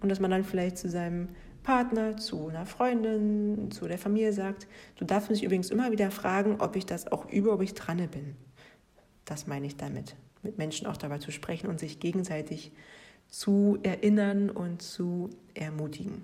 Und 0.02 0.10
dass 0.10 0.20
man 0.20 0.32
dann 0.32 0.44
vielleicht 0.44 0.78
zu 0.78 0.90
seinem 0.90 1.30
Partner, 1.64 2.18
zu 2.18 2.48
einer 2.48 2.66
Freundin, 2.66 3.72
zu 3.72 3.88
der 3.88 3.98
Familie 3.98 4.32
sagt, 4.32 4.68
du 4.96 5.06
darfst 5.06 5.30
mich 5.30 5.44
übrigens 5.44 5.70
immer 5.70 5.92
wieder 5.92 6.12
fragen, 6.12 6.62
ob 6.62 6.76
ich 6.76 6.86
das 6.86 7.12
auch 7.12 7.30
übe, 7.30 7.52
ob 7.52 7.62
ich 7.62 7.74
dran 7.74 7.98
bin. 7.98 8.36
Das 9.26 9.48
meine 9.48 9.68
ich 9.68 9.76
damit, 9.76 10.16
mit 10.44 10.58
Menschen 10.58 10.88
auch 10.88 10.98
dabei 10.98 11.18
zu 11.18 11.32
sprechen 11.32 11.68
und 11.68 11.80
sich 11.80 12.00
gegenseitig 12.00 12.72
zu 13.30 13.80
erinnern 13.84 14.50
und 14.50 14.82
zu 14.82 15.30
ermutigen. 15.54 16.24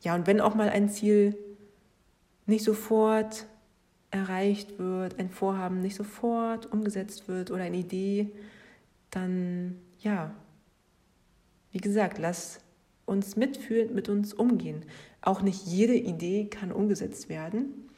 Ja, 0.00 0.14
und 0.14 0.26
wenn 0.26 0.40
auch 0.40 0.54
mal 0.54 0.68
ein 0.68 0.88
Ziel 0.88 1.36
nicht 2.46 2.64
sofort 2.64 3.46
erreicht 4.10 4.78
wird, 4.78 5.18
ein 5.18 5.30
Vorhaben 5.30 5.80
nicht 5.80 5.96
sofort 5.96 6.66
umgesetzt 6.72 7.28
wird 7.28 7.50
oder 7.50 7.64
eine 7.64 7.76
Idee, 7.76 8.30
dann 9.10 9.78
ja, 10.00 10.34
wie 11.72 11.78
gesagt, 11.78 12.18
lass 12.18 12.60
uns 13.04 13.36
mitfühlen, 13.36 13.94
mit 13.94 14.08
uns 14.08 14.32
umgehen. 14.32 14.84
Auch 15.20 15.42
nicht 15.42 15.66
jede 15.66 15.94
Idee 15.94 16.46
kann 16.46 16.72
umgesetzt 16.72 17.28
werden. 17.28 17.88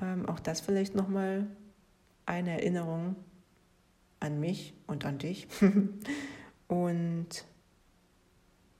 Ähm, 0.00 0.26
auch 0.28 0.40
das 0.40 0.60
vielleicht 0.60 0.94
nochmal 0.94 1.46
eine 2.26 2.52
Erinnerung 2.52 3.16
an 4.20 4.40
mich 4.40 4.74
und 4.86 5.04
an 5.04 5.18
dich. 5.18 5.46
und 6.74 7.28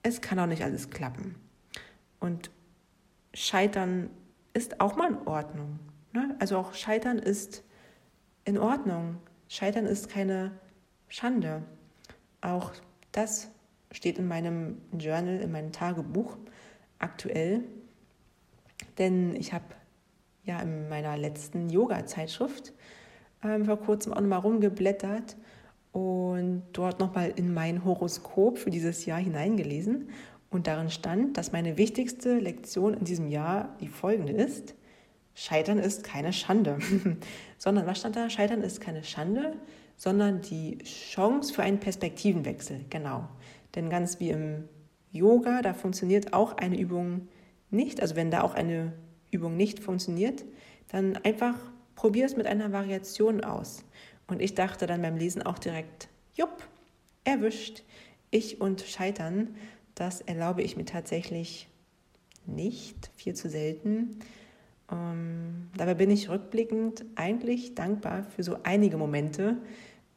es 0.03 0.21
kann 0.21 0.41
auch 0.41 0.47
nicht 0.47 0.65
alles 0.65 0.91
klappen. 0.91 1.37
Und 2.19 2.51
Scheitern 3.33 4.11
ist 4.53 4.81
auch 4.81 4.97
mal 4.97 5.13
in 5.13 5.27
Ordnung. 5.29 5.79
Ne? 6.13 6.35
Also 6.41 6.59
auch 6.59 6.75
Scheitern 6.75 7.21
ist 7.21 7.63
in 8.45 8.59
Ordnung. 8.59 9.19
Scheitern 9.49 9.87
ist 9.87 10.09
keine 10.09 10.59
Schande. 11.09 11.63
Auch 12.41 12.73
das 13.13 13.53
steht 13.93 14.19
in 14.19 14.27
meinem 14.27 14.81
Journal, 14.99 15.41
in 15.41 15.53
meinem 15.53 15.71
Tagebuch 15.71 16.37
aktuell. 16.99 17.63
Denn 18.99 19.37
ich 19.37 19.53
habe 19.53 19.67
ja 20.43 20.59
in 20.61 20.89
meiner 20.89 21.17
letzten 21.17 21.71
Yoga-Zeitschrift 21.71 22.73
ähm, 23.45 23.65
vor 23.65 23.79
kurzem 23.79 24.13
auch 24.13 24.21
nochmal 24.21 24.41
rumgeblättert 24.41 25.37
und 25.95 26.65
dort 26.73 26.99
nochmal 26.99 27.33
in 27.37 27.55
mein 27.55 27.85
Horoskop 27.85 28.59
für 28.59 28.71
dieses 28.71 29.07
Jahr 29.07 29.21
hineingelesen. 29.21 30.09
Und 30.51 30.67
darin 30.67 30.91
stand, 30.91 31.39
dass 31.39 31.53
meine 31.53 31.79
wichtigste 31.79 32.41
Lektion 32.41 32.95
in 32.95 33.05
diesem 33.05 33.29
Jahr 33.29 33.77
die 33.81 33.87
folgende 33.87 34.33
ist. 34.33 34.75
Scheitern 35.35 35.79
ist 35.79 36.03
keine 36.03 36.33
Schande. 36.33 36.79
sondern 37.59 37.87
was 37.87 38.01
stand 38.01 38.17
da? 38.17 38.29
Scheitern 38.29 38.63
ist 38.63 38.81
keine 38.81 39.05
Schande, 39.05 39.53
sondern 39.97 40.41
die 40.41 40.79
Chance 40.79 41.55
für 41.55 41.63
einen 41.63 41.79
Perspektivenwechsel. 41.79 42.81
Genau. 42.91 43.29
Denn 43.77 43.89
ganz 43.89 44.19
wie 44.19 44.31
im 44.31 44.65
Yoga, 45.13 45.63
da 45.63 45.75
funktioniert 45.75 46.33
auch 46.33 46.57
eine 46.57 46.77
Übung 46.77 47.29
nicht. 47.71 48.03
Also 48.03 48.17
wenn 48.17 48.33
da 48.33 48.43
auch 48.43 48.55
eine 48.55 48.95
Übung 49.31 49.57
nicht 49.57 49.79
funktioniert, 49.79 50.45
dann 50.89 51.17
einfach 51.19 51.55
probier 51.95 52.27
es 52.27 52.37
mit 52.37 52.47
einer 52.47 52.73
Variation 52.73 53.45
aus. 53.45 53.85
Und 54.27 54.41
ich 54.41 54.55
dachte 54.55 54.87
dann 54.87 55.03
beim 55.03 55.17
Lesen 55.17 55.43
auch 55.43 55.59
direkt, 55.59 56.09
jupp, 56.35 56.67
erwischt. 57.25 57.83
Ich 58.31 58.61
und 58.61 58.81
Scheitern, 58.83 59.55
das 59.95 60.21
erlaube 60.21 60.63
ich 60.63 60.77
mir 60.77 60.85
tatsächlich 60.85 61.69
nicht, 62.47 63.11
viel 63.15 63.35
zu 63.35 63.49
selten. 63.49 64.19
Ähm, 64.91 65.69
dabei 65.77 65.95
bin 65.95 66.11
ich 66.11 66.29
rückblickend 66.29 67.05
eigentlich 67.15 67.75
dankbar 67.75 68.25
für 68.25 68.43
so 68.43 68.59
einige 68.65 68.97
Momente 68.97 69.59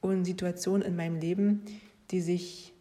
und 0.01 0.25
Situationen 0.25 0.85
in 0.85 0.95
meinem 0.95 1.19
Leben, 1.19 1.63
die 2.11 2.21
sich 2.21 2.73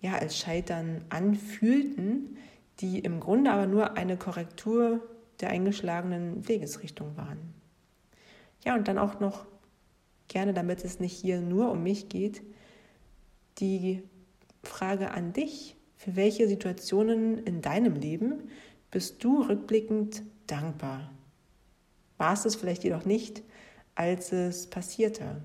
ja 0.00 0.14
als 0.14 0.38
Scheitern 0.38 1.04
anfühlten, 1.08 2.36
die 2.80 2.98
im 2.98 3.20
Grunde 3.20 3.50
aber 3.52 3.66
nur 3.66 3.96
eine 3.96 4.16
Korrektur 4.16 5.00
der 5.40 5.50
eingeschlagenen 5.50 6.48
Wegesrichtung 6.48 7.16
waren. 7.16 7.38
Ja, 8.64 8.76
und 8.76 8.86
dann 8.88 8.98
auch 8.98 9.20
noch 9.20 9.46
gerne, 10.28 10.52
damit 10.52 10.84
es 10.84 11.00
nicht 11.00 11.12
hier 11.12 11.40
nur 11.40 11.70
um 11.70 11.82
mich 11.82 12.08
geht, 12.08 12.42
die 13.58 14.02
Frage 14.62 15.10
an 15.10 15.32
dich, 15.32 15.76
für 15.96 16.16
welche 16.16 16.48
Situationen 16.48 17.38
in 17.44 17.60
deinem 17.60 17.94
Leben 17.94 18.48
bist 18.90 19.22
du 19.22 19.42
rückblickend 19.42 20.22
dankbar? 20.46 21.10
war 22.22 22.34
es 22.34 22.44
es 22.44 22.54
vielleicht 22.54 22.84
jedoch 22.84 23.04
nicht, 23.04 23.42
als 23.96 24.30
es 24.30 24.68
passierte. 24.68 25.42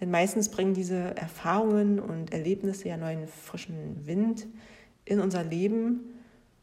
Denn 0.00 0.08
meistens 0.08 0.50
bringen 0.50 0.72
diese 0.72 1.16
Erfahrungen 1.16 1.98
und 1.98 2.32
Erlebnisse 2.32 2.86
ja 2.86 2.96
neuen 2.96 3.26
frischen 3.26 4.06
Wind 4.06 4.46
in 5.04 5.18
unser 5.18 5.42
Leben. 5.42 6.14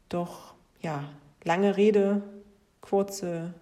Doch 0.08 0.54
ja, 0.80 1.10
lange 1.44 1.76
Rede, 1.76 2.22
kurze 2.80 3.52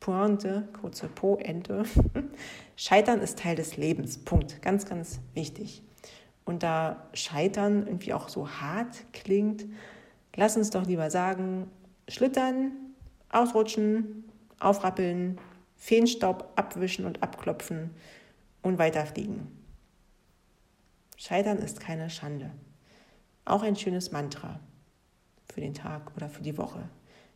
Pointe, 0.00 0.66
kurze 0.80 1.08
Poente. 1.08 1.84
Scheitern 2.76 3.20
ist 3.20 3.38
Teil 3.38 3.54
des 3.54 3.76
Lebens. 3.76 4.18
Punkt. 4.18 4.62
Ganz, 4.62 4.86
ganz 4.86 5.20
wichtig. 5.34 5.82
Und 6.46 6.62
da 6.62 7.08
Scheitern 7.12 7.86
irgendwie 7.86 8.14
auch 8.14 8.28
so 8.30 8.48
hart 8.48 9.04
klingt, 9.12 9.66
lass 10.34 10.56
uns 10.56 10.70
doch 10.70 10.86
lieber 10.86 11.10
sagen, 11.10 11.70
schlittern, 12.08 12.72
ausrutschen, 13.28 14.24
aufrappeln, 14.58 15.38
Feenstaub 15.76 16.50
abwischen 16.56 17.04
und 17.04 17.22
abklopfen 17.22 17.90
und 18.62 18.78
weiterfliegen. 18.78 19.46
Scheitern 21.16 21.58
ist 21.58 21.80
keine 21.80 22.08
Schande. 22.08 22.50
Auch 23.44 23.62
ein 23.62 23.76
schönes 23.76 24.12
Mantra 24.12 24.60
für 25.52 25.60
den 25.60 25.74
Tag 25.74 26.16
oder 26.16 26.28
für 26.28 26.42
die 26.42 26.56
Woche. 26.56 26.88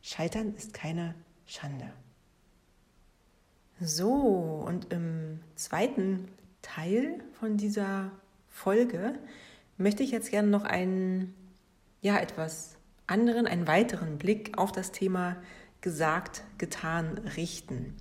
Scheitern 0.03 0.55
ist 0.55 0.73
keine 0.73 1.15
Schande. 1.47 1.93
So, 3.87 4.65
und 4.67 4.91
im 4.95 5.41
zweiten 5.57 6.29
Teil 6.63 7.19
von 7.39 7.59
dieser 7.59 8.13
Folge 8.49 9.13
möchte 9.77 10.03
ich 10.03 10.11
jetzt 10.11 10.31
gerne 10.31 10.49
noch 10.49 10.65
ein, 10.65 11.35
ja, 12.01 12.17
etwas 12.17 12.79
anderen 13.07 13.47
einen 13.47 13.67
weiteren 13.67 14.17
Blick 14.17 14.57
auf 14.57 14.73
das 14.73 14.91
Thema 14.91 15.37
gesagt, 15.83 16.45
getan, 16.57 17.19
richten. 17.37 17.95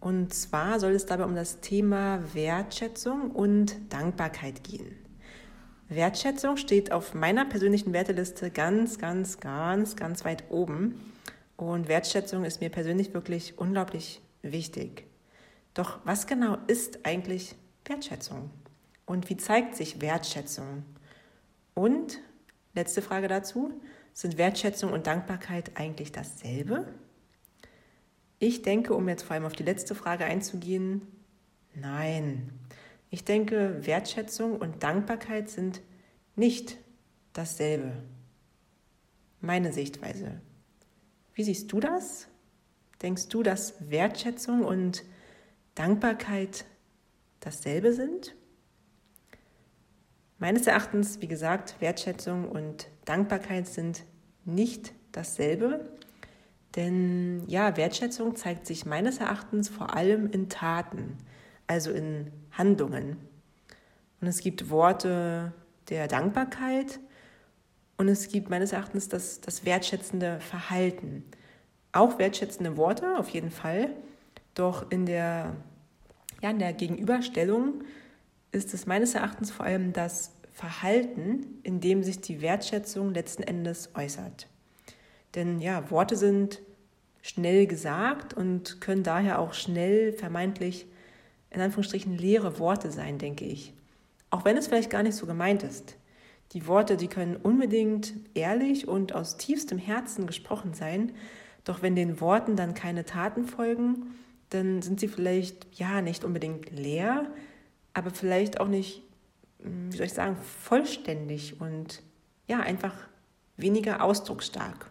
Und 0.00 0.32
zwar 0.32 0.80
soll 0.80 0.92
es 0.92 1.04
dabei 1.04 1.26
um 1.26 1.34
das 1.34 1.60
Thema 1.60 2.20
Wertschätzung 2.32 3.30
und 3.30 3.92
Dankbarkeit 3.92 4.64
gehen. 4.64 4.96
Wertschätzung 5.90 6.56
steht 6.56 6.92
auf 6.92 7.12
meiner 7.12 7.44
persönlichen 7.44 7.92
Werteliste 7.92 8.50
ganz, 8.50 8.96
ganz, 8.96 9.38
ganz, 9.38 9.96
ganz 9.96 10.24
weit 10.24 10.44
oben. 10.48 10.98
Und 11.58 11.88
Wertschätzung 11.88 12.44
ist 12.44 12.62
mir 12.62 12.70
persönlich 12.70 13.12
wirklich 13.12 13.58
unglaublich 13.58 14.22
wichtig. 14.40 15.09
Doch 15.74 16.00
was 16.04 16.26
genau 16.26 16.58
ist 16.66 17.04
eigentlich 17.04 17.54
Wertschätzung? 17.84 18.50
Und 19.06 19.28
wie 19.28 19.36
zeigt 19.36 19.76
sich 19.76 20.00
Wertschätzung? 20.00 20.84
Und, 21.74 22.20
letzte 22.74 23.02
Frage 23.02 23.28
dazu, 23.28 23.72
sind 24.12 24.38
Wertschätzung 24.38 24.92
und 24.92 25.06
Dankbarkeit 25.06 25.72
eigentlich 25.76 26.12
dasselbe? 26.12 26.86
Ich 28.38 28.62
denke, 28.62 28.94
um 28.94 29.08
jetzt 29.08 29.22
vor 29.22 29.34
allem 29.34 29.44
auf 29.44 29.54
die 29.54 29.62
letzte 29.62 29.94
Frage 29.94 30.24
einzugehen, 30.24 31.02
nein. 31.74 32.52
Ich 33.10 33.24
denke, 33.24 33.84
Wertschätzung 33.86 34.56
und 34.56 34.82
Dankbarkeit 34.82 35.50
sind 35.50 35.80
nicht 36.36 36.76
dasselbe. 37.32 37.92
Meine 39.40 39.72
Sichtweise. 39.72 40.40
Wie 41.34 41.44
siehst 41.44 41.72
du 41.72 41.80
das? 41.80 42.28
Denkst 43.02 43.28
du, 43.28 43.42
dass 43.42 43.74
Wertschätzung 43.90 44.64
und 44.64 45.02
Dankbarkeit 45.02 45.19
dasselbe 47.40 47.92
sind? 47.92 48.34
Meines 50.38 50.66
Erachtens, 50.66 51.20
wie 51.20 51.28
gesagt, 51.28 51.74
Wertschätzung 51.80 52.48
und 52.48 52.88
Dankbarkeit 53.04 53.66
sind 53.66 54.04
nicht 54.44 54.92
dasselbe. 55.12 55.88
Denn 56.76 57.44
ja, 57.46 57.76
Wertschätzung 57.76 58.36
zeigt 58.36 58.66
sich 58.66 58.86
meines 58.86 59.18
Erachtens 59.18 59.68
vor 59.68 59.94
allem 59.94 60.30
in 60.30 60.48
Taten, 60.48 61.18
also 61.66 61.90
in 61.90 62.30
Handlungen. 62.52 63.16
Und 64.20 64.28
es 64.28 64.40
gibt 64.40 64.70
Worte 64.70 65.52
der 65.88 66.06
Dankbarkeit 66.06 67.00
und 67.96 68.08
es 68.08 68.28
gibt 68.28 68.50
meines 68.50 68.72
Erachtens 68.72 69.08
das, 69.08 69.40
das 69.40 69.64
wertschätzende 69.64 70.40
Verhalten. 70.40 71.24
Auch 71.92 72.18
wertschätzende 72.18 72.76
Worte, 72.76 73.18
auf 73.18 73.28
jeden 73.30 73.50
Fall. 73.50 73.90
Doch 74.54 74.90
in 74.90 75.06
der, 75.06 75.56
ja, 76.40 76.50
in 76.50 76.58
der 76.58 76.72
Gegenüberstellung 76.72 77.84
ist 78.52 78.74
es 78.74 78.86
meines 78.86 79.14
Erachtens 79.14 79.50
vor 79.50 79.66
allem 79.66 79.92
das 79.92 80.32
Verhalten, 80.52 81.60
in 81.62 81.80
dem 81.80 82.02
sich 82.02 82.20
die 82.20 82.40
Wertschätzung 82.42 83.14
letzten 83.14 83.42
Endes 83.42 83.90
äußert. 83.94 84.48
Denn 85.34 85.60
ja, 85.60 85.90
Worte 85.90 86.16
sind 86.16 86.60
schnell 87.22 87.66
gesagt 87.66 88.34
und 88.34 88.80
können 88.80 89.02
daher 89.02 89.38
auch 89.38 89.54
schnell 89.54 90.12
vermeintlich 90.12 90.86
in 91.50 91.60
Anführungsstrichen 91.60 92.16
leere 92.16 92.58
Worte 92.58 92.90
sein, 92.90 93.18
denke 93.18 93.44
ich. 93.44 93.74
Auch 94.30 94.44
wenn 94.44 94.56
es 94.56 94.68
vielleicht 94.68 94.90
gar 94.90 95.02
nicht 95.02 95.16
so 95.16 95.26
gemeint 95.26 95.62
ist. 95.62 95.96
Die 96.52 96.66
Worte, 96.66 96.96
die 96.96 97.08
können 97.08 97.36
unbedingt 97.36 98.12
ehrlich 98.34 98.88
und 98.88 99.14
aus 99.14 99.36
tiefstem 99.36 99.78
Herzen 99.78 100.26
gesprochen 100.26 100.74
sein, 100.74 101.12
doch 101.64 101.82
wenn 101.82 101.94
den 101.94 102.20
Worten 102.20 102.56
dann 102.56 102.74
keine 102.74 103.04
Taten 103.04 103.46
folgen, 103.46 104.14
dann 104.50 104.82
sind 104.82 105.00
sie 105.00 105.08
vielleicht 105.08 105.66
ja 105.78 106.02
nicht 106.02 106.24
unbedingt 106.24 106.70
leer, 106.70 107.26
aber 107.94 108.10
vielleicht 108.10 108.60
auch 108.60 108.68
nicht, 108.68 109.02
hm, 109.62 109.92
wie 109.92 109.96
soll 109.96 110.06
ich 110.06 110.12
sagen, 110.12 110.36
vollständig 110.36 111.60
und 111.60 112.02
ja, 112.46 112.60
einfach 112.60 112.94
weniger 113.56 114.02
ausdrucksstark. 114.02 114.90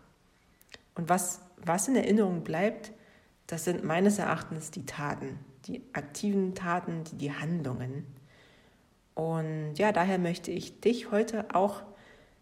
Und 0.95 1.10
was, 1.10 1.41
was 1.58 1.88
in 1.88 1.95
Erinnerung 1.95 2.43
bleibt, 2.43 2.91
das 3.48 3.65
sind 3.65 3.84
meines 3.84 4.19
Erachtens 4.19 4.72
die 4.72 4.86
Taten, 4.86 5.39
die 5.65 5.82
aktiven 5.93 6.56
Taten, 6.56 7.04
die, 7.04 7.17
die 7.17 7.34
Handlungen. 7.34 8.06
Und 9.13 9.74
ja, 9.76 9.91
daher 9.91 10.19
möchte 10.19 10.52
ich 10.52 10.80
dich 10.80 11.12
heute 11.12 11.54
auch 11.54 11.82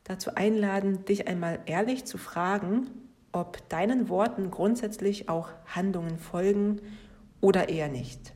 dazu 0.03 0.36
einladen, 0.36 1.06
dich 1.06 1.27
einmal 1.27 1.60
ehrlich 1.65 2.06
zu 2.06 2.17
fragen, 2.17 2.89
ob 3.32 3.67
deinen 3.69 4.10
Worten 4.10 4.51
grundsätzlich 4.51 5.30
auch 5.30 5.49
Handlungen 5.65 6.19
folgen 6.19 6.82
oder 7.41 7.69
eher 7.69 7.89
nicht. 7.89 8.34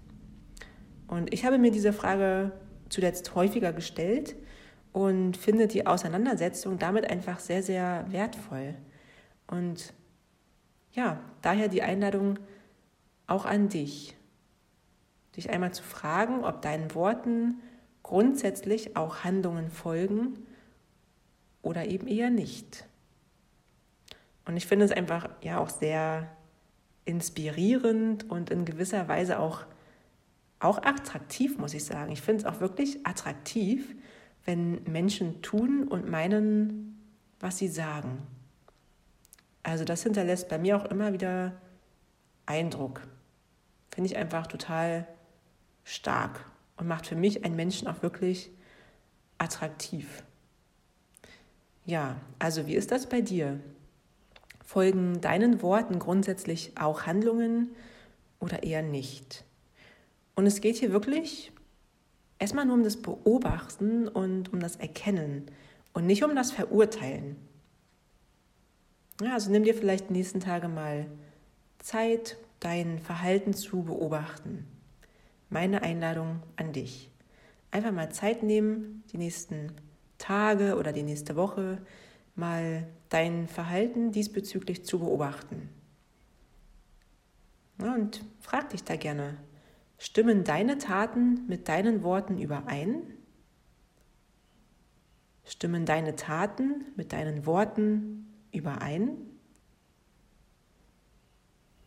Und 1.08 1.34
ich 1.34 1.46
habe 1.46 1.58
mir 1.58 1.72
diese 1.72 1.94
Frage 1.94 2.52
zuletzt 2.90 3.36
häufiger 3.36 3.74
gestellt 3.74 4.36
und 4.94 5.38
finde 5.38 5.68
die 5.68 5.88
Auseinandersetzung 5.88 6.78
damit 6.78 7.10
einfach 7.10 7.40
sehr, 7.40 7.64
sehr 7.64 8.06
wertvoll. 8.10 8.76
Und 9.48 9.94
ja, 10.94 11.20
daher 11.42 11.68
die 11.68 11.82
Einladung 11.82 12.40
auch 13.28 13.46
an 13.46 13.70
dich, 13.70 14.16
dich 15.36 15.50
einmal 15.50 15.74
zu 15.74 15.84
fragen, 15.84 16.44
ob 16.44 16.62
deinen 16.62 16.94
Worten 16.96 17.62
grundsätzlich 18.04 18.98
auch 18.98 19.24
Handlungen 19.24 19.70
folgen 19.70 20.46
oder 21.62 21.86
eben 21.86 22.08
eher 22.08 22.30
nicht. 22.30 22.86
Und 24.46 24.58
ich 24.58 24.68
finde 24.68 24.86
es 24.86 24.92
einfach 24.92 25.30
ja 25.42 25.60
auch 25.60 25.70
sehr 25.70 26.30
inspirierend 27.12 28.30
und 28.30 28.50
in 28.50 28.64
gewisser 28.64 29.08
Weise 29.08 29.40
auch, 29.40 29.66
auch 30.60 30.78
attraktiv, 30.78 31.58
muss 31.58 31.74
ich 31.74 31.84
sagen. 31.84 32.12
Ich 32.12 32.22
finde 32.22 32.42
es 32.42 32.46
auch 32.46 32.62
wirklich 32.62 33.06
attraktiv, 33.06 33.94
wenn 34.46 34.82
Menschen 34.86 35.42
tun 35.42 35.88
und 35.88 36.10
meinen, 36.10 37.00
was 37.40 37.58
sie 37.58 37.68
sagen. 37.68 38.20
Also 39.62 39.84
das 39.84 40.04
hinterlässt 40.04 40.48
bei 40.48 40.58
mir 40.58 40.78
auch 40.78 40.86
immer 40.86 41.14
wieder 41.14 41.54
Eindruck. 42.46 43.02
Finde 43.92 44.10
ich 44.10 44.18
einfach 44.18 44.48
total 44.48 45.06
stark 45.84 46.46
und 46.78 46.88
macht 46.88 47.08
für 47.08 47.16
mich 47.16 47.44
einen 47.44 47.58
Menschen 47.58 47.88
auch 47.88 48.02
wirklich 48.02 48.52
attraktiv. 49.38 50.24
Ja, 51.86 52.16
also 52.40 52.68
wie 52.68 52.76
ist 52.76 52.92
das 52.92 53.08
bei 53.08 53.22
dir? 53.22 53.60
Folgen 54.72 55.20
deinen 55.20 55.62
Worten 55.62 56.00
grundsätzlich 56.00 56.72
auch 56.80 57.06
Handlungen 57.06 57.76
oder 58.40 58.64
eher 58.64 58.82
nicht? 58.82 59.44
Und 60.34 60.46
es 60.46 60.62
geht 60.62 60.78
hier 60.78 60.94
wirklich 60.94 61.52
erstmal 62.40 62.66
nur 62.66 62.76
um 62.76 62.84
das 62.84 62.96
Beobachten 62.96 64.08
und 64.08 64.54
um 64.54 64.62
das 64.62 64.78
Erkennen 64.78 65.48
und 65.92 66.06
nicht 66.06 66.24
um 66.24 66.38
das 66.38 66.54
Verurteilen. 66.54 67.36
Ja, 69.22 69.34
also 69.34 69.52
nimm 69.52 69.66
dir 69.66 69.76
vielleicht 69.76 70.08
die 70.08 70.14
nächsten 70.14 70.40
Tage 70.40 70.70
mal 70.70 71.06
Zeit, 71.80 72.38
dein 72.62 73.00
Verhalten 73.00 73.54
zu 73.54 73.84
beobachten. 73.84 74.66
Meine 75.50 75.82
Einladung 75.82 76.44
an 76.56 76.72
dich. 76.72 77.12
Einfach 77.72 77.92
mal 77.92 78.10
Zeit 78.10 78.42
nehmen, 78.42 79.04
die 79.12 79.18
nächsten 79.18 79.74
Tage 80.18 80.78
oder 80.78 80.94
die 80.94 81.04
nächste 81.04 81.36
Woche 81.36 81.80
mal 82.36 82.88
dein 83.10 83.48
Verhalten 83.48 84.12
diesbezüglich 84.12 84.86
zu 84.86 85.00
beobachten. 85.00 85.70
Und 87.78 88.24
frag 88.40 88.70
dich 88.70 88.84
da 88.84 88.96
gerne, 88.96 89.38
stimmen 89.98 90.44
deine 90.44 90.78
Taten 90.78 91.46
mit 91.48 91.68
deinen 91.68 92.04
Worten 92.04 92.38
überein? 92.38 93.02
Stimmen 95.44 95.86
deine 95.86 96.16
Taten 96.16 96.86
mit 96.96 97.12
deinen 97.12 97.46
Worten 97.46 98.28
überein? 98.52 99.18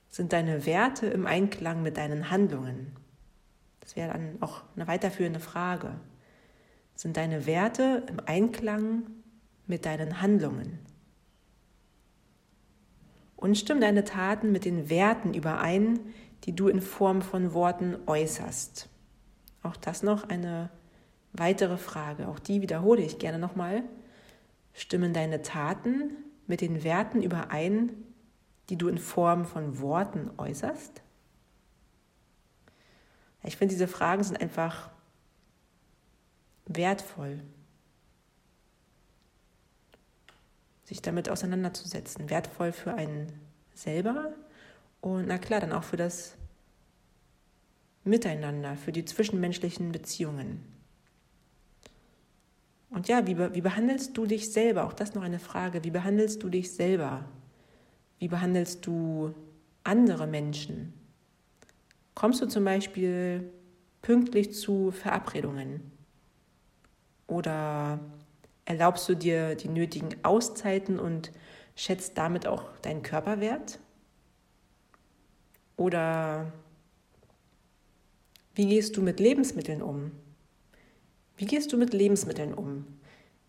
Sind 0.08 0.32
deine 0.32 0.66
Werte 0.66 1.06
im 1.06 1.26
Einklang 1.26 1.82
mit 1.82 1.96
deinen 1.96 2.30
Handlungen? 2.30 2.94
Das 3.80 3.96
wäre 3.96 4.12
dann 4.12 4.36
auch 4.40 4.62
eine 4.76 4.86
weiterführende 4.86 5.40
Frage. 5.40 5.94
Sind 6.94 7.16
deine 7.16 7.46
Werte 7.46 8.04
im 8.08 8.20
Einklang 8.24 9.06
mit 9.66 9.84
deinen 9.86 10.20
Handlungen? 10.20 10.78
Und 13.36 13.58
stimmen 13.58 13.80
deine 13.80 14.04
Taten 14.04 14.52
mit 14.52 14.64
den 14.64 14.88
Werten 14.88 15.34
überein, 15.34 16.00
die 16.44 16.54
du 16.54 16.68
in 16.68 16.80
Form 16.80 17.22
von 17.22 17.52
Worten 17.52 17.96
äußerst? 18.06 18.88
Auch 19.62 19.76
das 19.76 20.02
noch 20.02 20.28
eine 20.28 20.70
weitere 21.32 21.76
Frage. 21.76 22.28
Auch 22.28 22.38
die 22.38 22.62
wiederhole 22.62 23.02
ich 23.02 23.18
gerne 23.18 23.38
nochmal. 23.38 23.82
Stimmen 24.72 25.12
deine 25.12 25.42
Taten 25.42 26.10
mit 26.46 26.60
den 26.60 26.84
Werten 26.84 27.22
überein, 27.22 27.90
die 28.68 28.76
du 28.76 28.88
in 28.88 28.98
Form 28.98 29.44
von 29.44 29.78
Worten 29.80 30.30
äußerst? 30.38 31.02
Ich 33.42 33.56
finde, 33.56 33.74
diese 33.74 33.88
Fragen 33.88 34.24
sind 34.24 34.40
einfach 34.40 34.90
wertvoll, 36.66 37.40
sich 40.84 41.02
damit 41.02 41.28
auseinanderzusetzen. 41.28 42.30
Wertvoll 42.30 42.72
für 42.72 42.94
einen 42.94 43.32
selber 43.74 44.32
und 45.00 45.26
na 45.26 45.36
klar, 45.36 45.60
dann 45.60 45.72
auch 45.72 45.84
für 45.84 45.98
das 45.98 46.36
Miteinander, 48.04 48.76
für 48.76 48.92
die 48.92 49.04
zwischenmenschlichen 49.04 49.92
Beziehungen. 49.92 50.62
Und 52.88 53.08
ja, 53.08 53.26
wie, 53.26 53.36
wie 53.36 53.60
behandelst 53.60 54.16
du 54.16 54.24
dich 54.24 54.52
selber? 54.52 54.84
Auch 54.84 54.92
das 54.92 55.14
noch 55.14 55.22
eine 55.22 55.40
Frage. 55.40 55.84
Wie 55.84 55.90
behandelst 55.90 56.42
du 56.42 56.48
dich 56.48 56.72
selber? 56.72 57.24
Wie 58.18 58.28
behandelst 58.28 58.86
du 58.86 59.34
andere 59.82 60.26
Menschen? 60.26 60.94
Kommst 62.14 62.40
du 62.40 62.46
zum 62.46 62.64
Beispiel 62.64 63.52
pünktlich 64.00 64.54
zu 64.54 64.90
Verabredungen? 64.90 65.92
Oder 67.26 68.00
erlaubst 68.64 69.08
du 69.08 69.14
dir 69.14 69.54
die 69.54 69.68
nötigen 69.68 70.08
Auszeiten 70.22 70.98
und 70.98 71.32
schätzt 71.76 72.16
damit 72.18 72.46
auch 72.46 72.64
deinen 72.82 73.02
Körperwert? 73.02 73.78
Oder 75.76 76.52
wie 78.54 78.66
gehst 78.66 78.96
du 78.96 79.02
mit 79.02 79.18
Lebensmitteln 79.18 79.82
um? 79.82 80.12
Wie 81.36 81.46
gehst 81.46 81.72
du 81.72 81.76
mit 81.76 81.92
Lebensmitteln 81.92 82.54
um? 82.54 82.86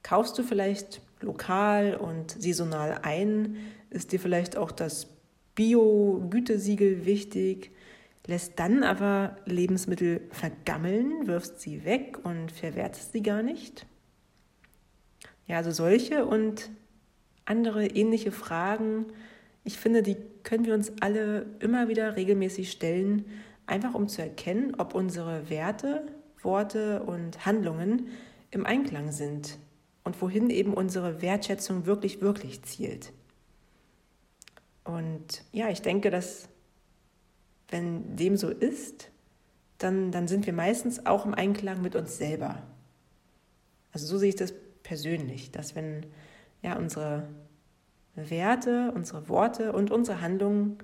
Kaufst 0.01 0.37
du 0.37 0.43
vielleicht 0.43 1.01
lokal 1.21 1.95
und 1.95 2.31
saisonal 2.31 2.99
ein? 3.03 3.57
Ist 3.89 4.11
dir 4.11 4.19
vielleicht 4.19 4.57
auch 4.57 4.71
das 4.71 5.07
Bio-Gütesiegel 5.53 7.05
wichtig? 7.05 7.71
Lässt 8.25 8.59
dann 8.59 8.83
aber 8.83 9.37
Lebensmittel 9.45 10.21
vergammeln, 10.31 11.27
wirfst 11.27 11.61
sie 11.61 11.85
weg 11.85 12.17
und 12.23 12.51
verwertest 12.51 13.11
sie 13.11 13.21
gar 13.21 13.43
nicht? 13.43 13.85
Ja, 15.47 15.57
also 15.57 15.71
solche 15.71 16.25
und 16.25 16.69
andere 17.45 17.85
ähnliche 17.85 18.31
Fragen, 18.31 19.05
ich 19.63 19.77
finde, 19.77 20.03
die 20.03 20.17
können 20.43 20.65
wir 20.65 20.73
uns 20.73 20.93
alle 21.01 21.45
immer 21.59 21.87
wieder 21.87 22.15
regelmäßig 22.15 22.71
stellen, 22.71 23.25
einfach 23.65 23.93
um 23.93 24.07
zu 24.07 24.21
erkennen, 24.21 24.75
ob 24.77 24.93
unsere 24.93 25.49
Werte, 25.49 26.07
Worte 26.41 27.03
und 27.03 27.45
Handlungen 27.45 28.07
im 28.51 28.65
Einklang 28.65 29.11
sind 29.11 29.57
und 30.03 30.21
wohin 30.21 30.49
eben 30.49 30.73
unsere 30.73 31.21
Wertschätzung 31.21 31.85
wirklich, 31.87 32.21
wirklich 32.21 32.61
zielt. 32.63 33.11
Und 34.83 35.43
ja, 35.51 35.69
ich 35.69 35.81
denke, 35.81 36.11
dass 36.11 36.47
wenn 37.69 38.15
dem 38.15 38.37
so 38.37 38.49
ist, 38.49 39.09
dann, 39.79 40.11
dann 40.11 40.27
sind 40.27 40.45
wir 40.45 40.53
meistens 40.53 41.05
auch 41.07 41.25
im 41.25 41.33
Einklang 41.33 41.81
mit 41.81 41.95
uns 41.95 42.17
selber. 42.17 42.61
Also 43.91 44.05
so 44.05 44.19
sehe 44.19 44.29
ich 44.29 44.35
das 44.35 44.53
persönlich, 44.85 45.51
dass 45.51 45.75
wenn 45.75 46.05
ja 46.61 46.77
unsere 46.77 47.27
Werte, 48.15 48.91
unsere 48.95 49.27
Worte 49.27 49.73
und 49.73 49.91
unsere 49.91 50.21
Handlungen 50.21 50.77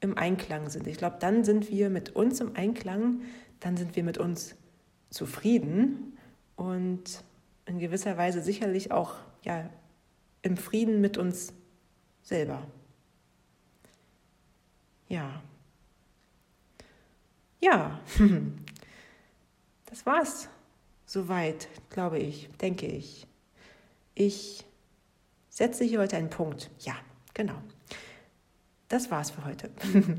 im 0.00 0.16
Einklang 0.16 0.68
sind. 0.68 0.86
Ich 0.86 0.98
glaube, 0.98 1.16
dann 1.18 1.42
sind 1.42 1.70
wir 1.70 1.90
mit 1.90 2.10
uns 2.10 2.40
im 2.40 2.54
Einklang, 2.54 3.22
dann 3.60 3.76
sind 3.76 3.96
wir 3.96 4.04
mit 4.04 4.18
uns 4.18 4.54
zufrieden 5.10 6.18
und 6.54 7.24
in 7.64 7.78
gewisser 7.78 8.16
Weise 8.16 8.42
sicherlich 8.42 8.92
auch 8.92 9.14
ja, 9.42 9.68
im 10.42 10.56
Frieden 10.56 11.00
mit 11.00 11.16
uns 11.16 11.54
selber. 12.22 12.62
Ja. 15.08 15.42
Ja, 17.60 18.00
das 19.86 20.04
war's. 20.04 20.48
Soweit, 21.06 21.68
glaube 21.88 22.18
ich, 22.18 22.50
denke 22.60 22.86
ich. 22.86 23.26
Ich 24.18 24.64
setze 25.50 25.84
hier 25.84 26.00
heute 26.00 26.16
einen 26.16 26.30
Punkt. 26.30 26.70
Ja, 26.78 26.94
genau. 27.34 27.52
Das 28.88 29.10
war's 29.10 29.30
für 29.30 29.44
heute. 29.44 29.70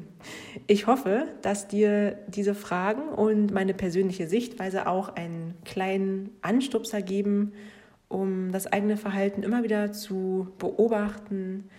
Ich 0.68 0.86
hoffe, 0.86 1.28
dass 1.42 1.68
dir 1.68 2.18
diese 2.28 2.54
Fragen 2.54 3.10
und 3.10 3.54
meine 3.54 3.74
persönliche 3.74 4.28
Sichtweise 4.28 4.86
auch 4.86 5.16
einen 5.16 5.56
kleinen 5.64 6.32
Anstupser 6.42 7.02
geben, 7.02 7.54
um 8.10 8.52
das 8.52 8.68
eigene 8.68 8.98
Verhalten 8.98 9.44
immer 9.44 9.64
wieder 9.64 9.94
zu 9.94 10.50
beobachten 10.58 11.70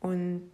und 0.00 0.48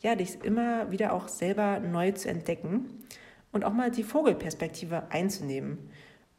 ja, 0.00 0.16
dich 0.16 0.44
immer 0.44 0.90
wieder 0.90 1.14
auch 1.14 1.28
selber 1.28 1.80
neu 1.80 2.12
zu 2.12 2.28
entdecken 2.28 3.04
und 3.52 3.64
auch 3.64 3.72
mal 3.72 3.90
die 3.90 4.02
Vogelperspektive 4.02 5.10
einzunehmen 5.10 5.78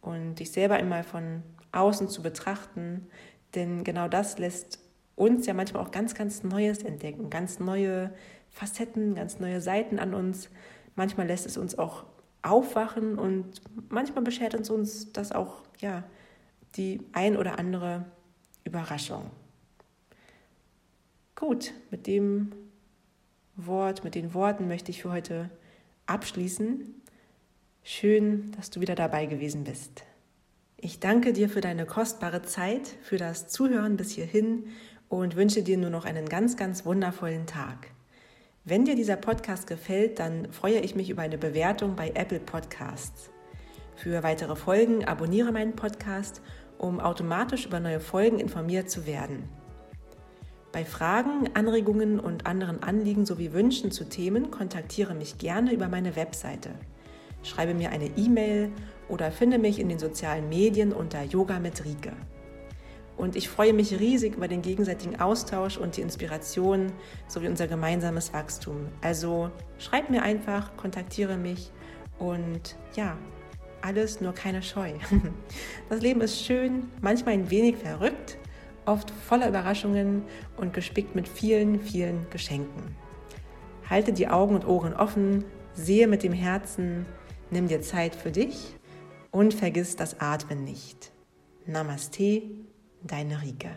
und 0.01 0.36
dich 0.36 0.51
selber 0.51 0.75
einmal 0.75 1.04
von 1.04 1.41
außen 1.71 2.10
zu 2.10 2.21
betrachten, 2.21 3.08
denn 3.56 3.84
genau 3.84 4.08
das 4.08 4.38
lässt 4.38 4.80
uns 5.15 5.46
ja 5.46 5.54
manchmal 5.54 5.84
auch 5.84 5.91
ganz, 5.91 6.13
ganz 6.13 6.44
Neues 6.44 6.84
entdecken, 6.84 7.30
ganz 7.30 7.60
neue 7.60 8.13
Facetten, 8.50 9.15
ganz 9.15 9.39
neue 9.39 9.62
Seiten 9.62 10.00
an 10.00 10.13
uns. 10.13 10.50
Manchmal 10.96 11.28
lässt 11.28 11.46
es 11.46 11.58
uns 11.58 11.78
auch 11.78 12.06
aufwachen 12.41 13.18
und 13.18 13.62
manchmal 13.89 14.24
beschert 14.24 14.56
uns, 14.56 14.70
uns 14.70 15.12
das 15.12 15.32
auch 15.32 15.62
ja, 15.80 16.04
die 16.76 17.02
ein 17.13 17.38
oder 17.38 17.60
andere 17.60 18.06
Überraschung. 18.63 19.32
Gut, 21.36 21.74
mit 21.91 22.08
dem 22.08 22.52
Wort, 23.56 24.04
mit 24.04 24.15
den 24.15 24.34
Worten 24.34 24.68
möchte 24.68 24.91
ich 24.91 25.02
für 25.02 25.12
heute 25.12 25.50
abschließen. 26.06 27.02
Schön, 27.84 28.52
dass 28.54 28.70
du 28.70 28.80
wieder 28.80 28.96
dabei 28.96 29.26
gewesen 29.26 29.63
bist. 29.63 30.04
Ich 30.86 31.00
danke 31.00 31.34
dir 31.34 31.50
für 31.50 31.62
deine 31.62 31.88
kostbare 31.88 32.43
Zeit, 32.43 32.88
für 33.02 33.17
das 33.17 33.48
Zuhören 33.48 33.98
bis 33.98 34.12
hierhin 34.12 34.65
und 35.10 35.36
wünsche 35.36 35.63
dir 35.63 35.80
nur 35.80 35.89
noch 35.89 36.06
einen 36.06 36.30
ganz, 36.30 36.58
ganz 36.58 36.86
wundervollen 36.86 37.48
Tag. 37.48 37.88
Wenn 38.65 38.86
dir 38.86 38.95
dieser 38.95 39.15
Podcast 39.15 39.65
gefällt, 39.65 40.19
dann 40.19 40.54
freue 40.54 40.82
ich 40.82 40.93
mich 40.93 41.10
über 41.10 41.24
eine 41.24 41.39
Bewertung 41.39 41.95
bei 41.95 42.12
Apple 42.13 42.39
Podcasts. 42.39 43.32
Für 43.95 44.21
weitere 44.21 44.56
Folgen 44.56 45.06
abonniere 45.06 45.52
meinen 45.52 45.76
Podcast, 45.76 46.43
um 46.78 47.00
automatisch 47.00 47.65
über 47.65 47.80
neue 47.80 48.00
Folgen 48.00 48.38
informiert 48.38 48.88
zu 48.88 49.08
werden. 49.08 49.50
Bei 50.71 50.86
Fragen, 50.86 51.50
Anregungen 51.56 52.19
und 52.19 52.45
anderen 52.45 52.84
Anliegen 52.84 53.26
sowie 53.26 53.54
Wünschen 53.54 53.89
zu 53.89 54.08
Themen 54.08 54.52
kontaktiere 54.52 55.15
mich 55.15 55.39
gerne 55.39 55.74
über 55.74 55.88
meine 55.88 56.15
Webseite. 56.15 56.69
Schreibe 57.45 57.73
mir 57.73 57.91
eine 57.91 58.08
E-Mail 58.17 58.71
oder 59.08 59.31
finde 59.31 59.58
mich 59.58 59.79
in 59.79 59.89
den 59.89 59.99
sozialen 59.99 60.49
Medien 60.49 60.91
unter 60.91 61.21
Yoga 61.23 61.60
mit 61.60 61.86
Rike. 61.86 62.13
Und 63.17 63.36
ich 63.36 63.47
freue 63.47 63.71
mich 63.71 63.97
riesig 63.97 64.36
über 64.36 64.47
den 64.47 64.62
gegenseitigen 64.62 65.19
Austausch 65.21 65.77
und 65.77 65.95
die 65.95 66.01
Inspiration 66.01 66.91
sowie 67.27 67.47
unser 67.47 67.67
gemeinsames 67.67 68.34
Wachstum. 68.34 68.88
Also 69.01 69.51
schreib 69.77 70.10
mir 70.10 70.23
einfach, 70.23 70.75
kontaktiere 70.75 71.38
mich 71.38 71.71
und 72.19 72.75
ja, 72.95 73.15
alles 73.81 74.19
nur 74.19 74.34
keine 74.34 74.62
Scheu. 74.62 74.93
Das 75.89 76.01
Leben 76.01 76.21
ist 76.21 76.43
schön, 76.43 76.88
manchmal 77.01 77.36
ein 77.36 77.51
wenig 77.51 77.77
verrückt, 77.77 78.38
oft 78.86 79.12
voller 79.12 79.47
Überraschungen 79.47 80.23
und 80.58 80.73
gespickt 80.73 81.15
mit 81.15 81.27
vielen, 81.27 81.79
vielen 81.79 82.27
Geschenken. 82.31 82.95
Halte 83.89 84.12
die 84.12 84.27
Augen 84.27 84.55
und 84.55 84.67
Ohren 84.67 84.95
offen, 84.95 85.45
sehe 85.73 86.08
mit 86.08 86.23
dem 86.23 86.34
Herzen, 86.34 87.05
nimm 87.56 87.70
dir 87.70 87.82
Zeit 87.82 88.15
für 88.15 88.32
dich 88.32 88.76
und 89.32 89.54
vergiss 89.54 89.96
das 89.96 90.20
Atmen 90.20 90.65
nicht. 90.65 91.12
Namaste 91.65 92.44
deine 93.02 93.41
Rike. 93.41 93.70